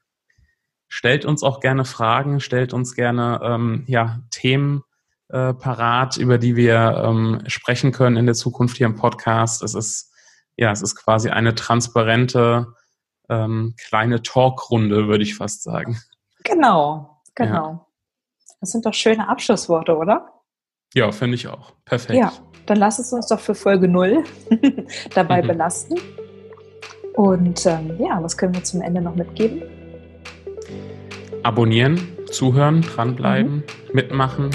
Stellt 0.88 1.26
uns 1.26 1.44
auch 1.44 1.60
gerne 1.60 1.86
Fragen, 1.86 2.40
stellt 2.40 2.74
uns 2.74 2.96
gerne 2.96 3.40
ähm, 3.44 3.84
ja, 3.88 4.22
Themen 4.32 4.84
äh, 5.30 5.54
parat, 5.54 6.18
über 6.18 6.38
die 6.38 6.56
wir 6.56 7.04
ähm, 7.06 7.42
sprechen 7.48 7.92
können 7.92 8.18
in 8.18 8.26
der 8.26 8.36
Zukunft 8.36 8.78
hier 8.78 8.88
im 8.88 8.96
Podcast. 8.96 9.62
Es 9.64 9.76
ist 9.76 10.10
ja, 10.60 10.72
es 10.72 10.82
ist 10.82 10.96
quasi 10.96 11.30
eine 11.30 11.56
transparente 11.56 12.74
ähm, 13.30 13.76
kleine 13.78 14.22
Talkrunde, 14.22 15.08
würde 15.08 15.24
ich 15.24 15.36
fast 15.36 15.64
sagen. 15.64 15.98
Genau, 16.44 17.22
genau. 17.34 17.70
Ja. 17.70 17.86
Das 18.60 18.72
sind 18.72 18.86
doch 18.86 18.94
schöne 18.94 19.30
Abschlussworte, 19.30 19.96
oder? 19.96 20.39
Ja, 20.94 21.12
finde 21.12 21.36
ich 21.36 21.48
auch. 21.48 21.74
Perfekt. 21.86 22.18
Ja, 22.18 22.32
dann 22.66 22.78
lass 22.78 23.00
es 23.00 23.14
uns 23.14 23.28
doch 23.28 23.40
für 23.40 23.56
Folge 23.56 23.88
0 23.88 24.24
dabei 25.16 25.42
mhm. 25.42 25.48
belasten. 25.48 25.96
Und 27.16 27.66
ähm, 27.66 27.98
ja, 28.00 28.22
was 28.22 28.38
können 28.38 28.54
wir 28.54 28.64
zum 28.64 28.82
Ende 28.82 29.02
noch 29.02 29.16
mitgeben? 29.16 29.62
Abonnieren, 31.44 32.00
zuhören, 32.32 32.82
dranbleiben, 32.82 33.58
mhm. 33.58 33.64
mitmachen. 33.94 34.50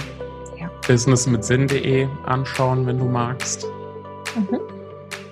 Ja. 0.59 0.71
Businessmitsinn.de 0.87 2.09
anschauen, 2.25 2.87
wenn 2.87 2.99
du 2.99 3.05
magst. 3.05 3.67
Mhm. 4.35 4.61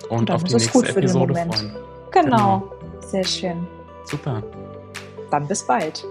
Und, 0.09 0.19
Und 0.19 0.31
auf 0.31 0.43
die 0.43 0.53
nächste 0.53 0.87
Episode 0.89 1.33
freuen. 1.33 1.75
Genau. 2.11 2.69
genau. 2.69 2.73
Sehr 3.01 3.23
schön. 3.23 3.67
Super. 4.05 4.43
Dann 5.31 5.47
bis 5.47 5.65
bald. 5.65 6.05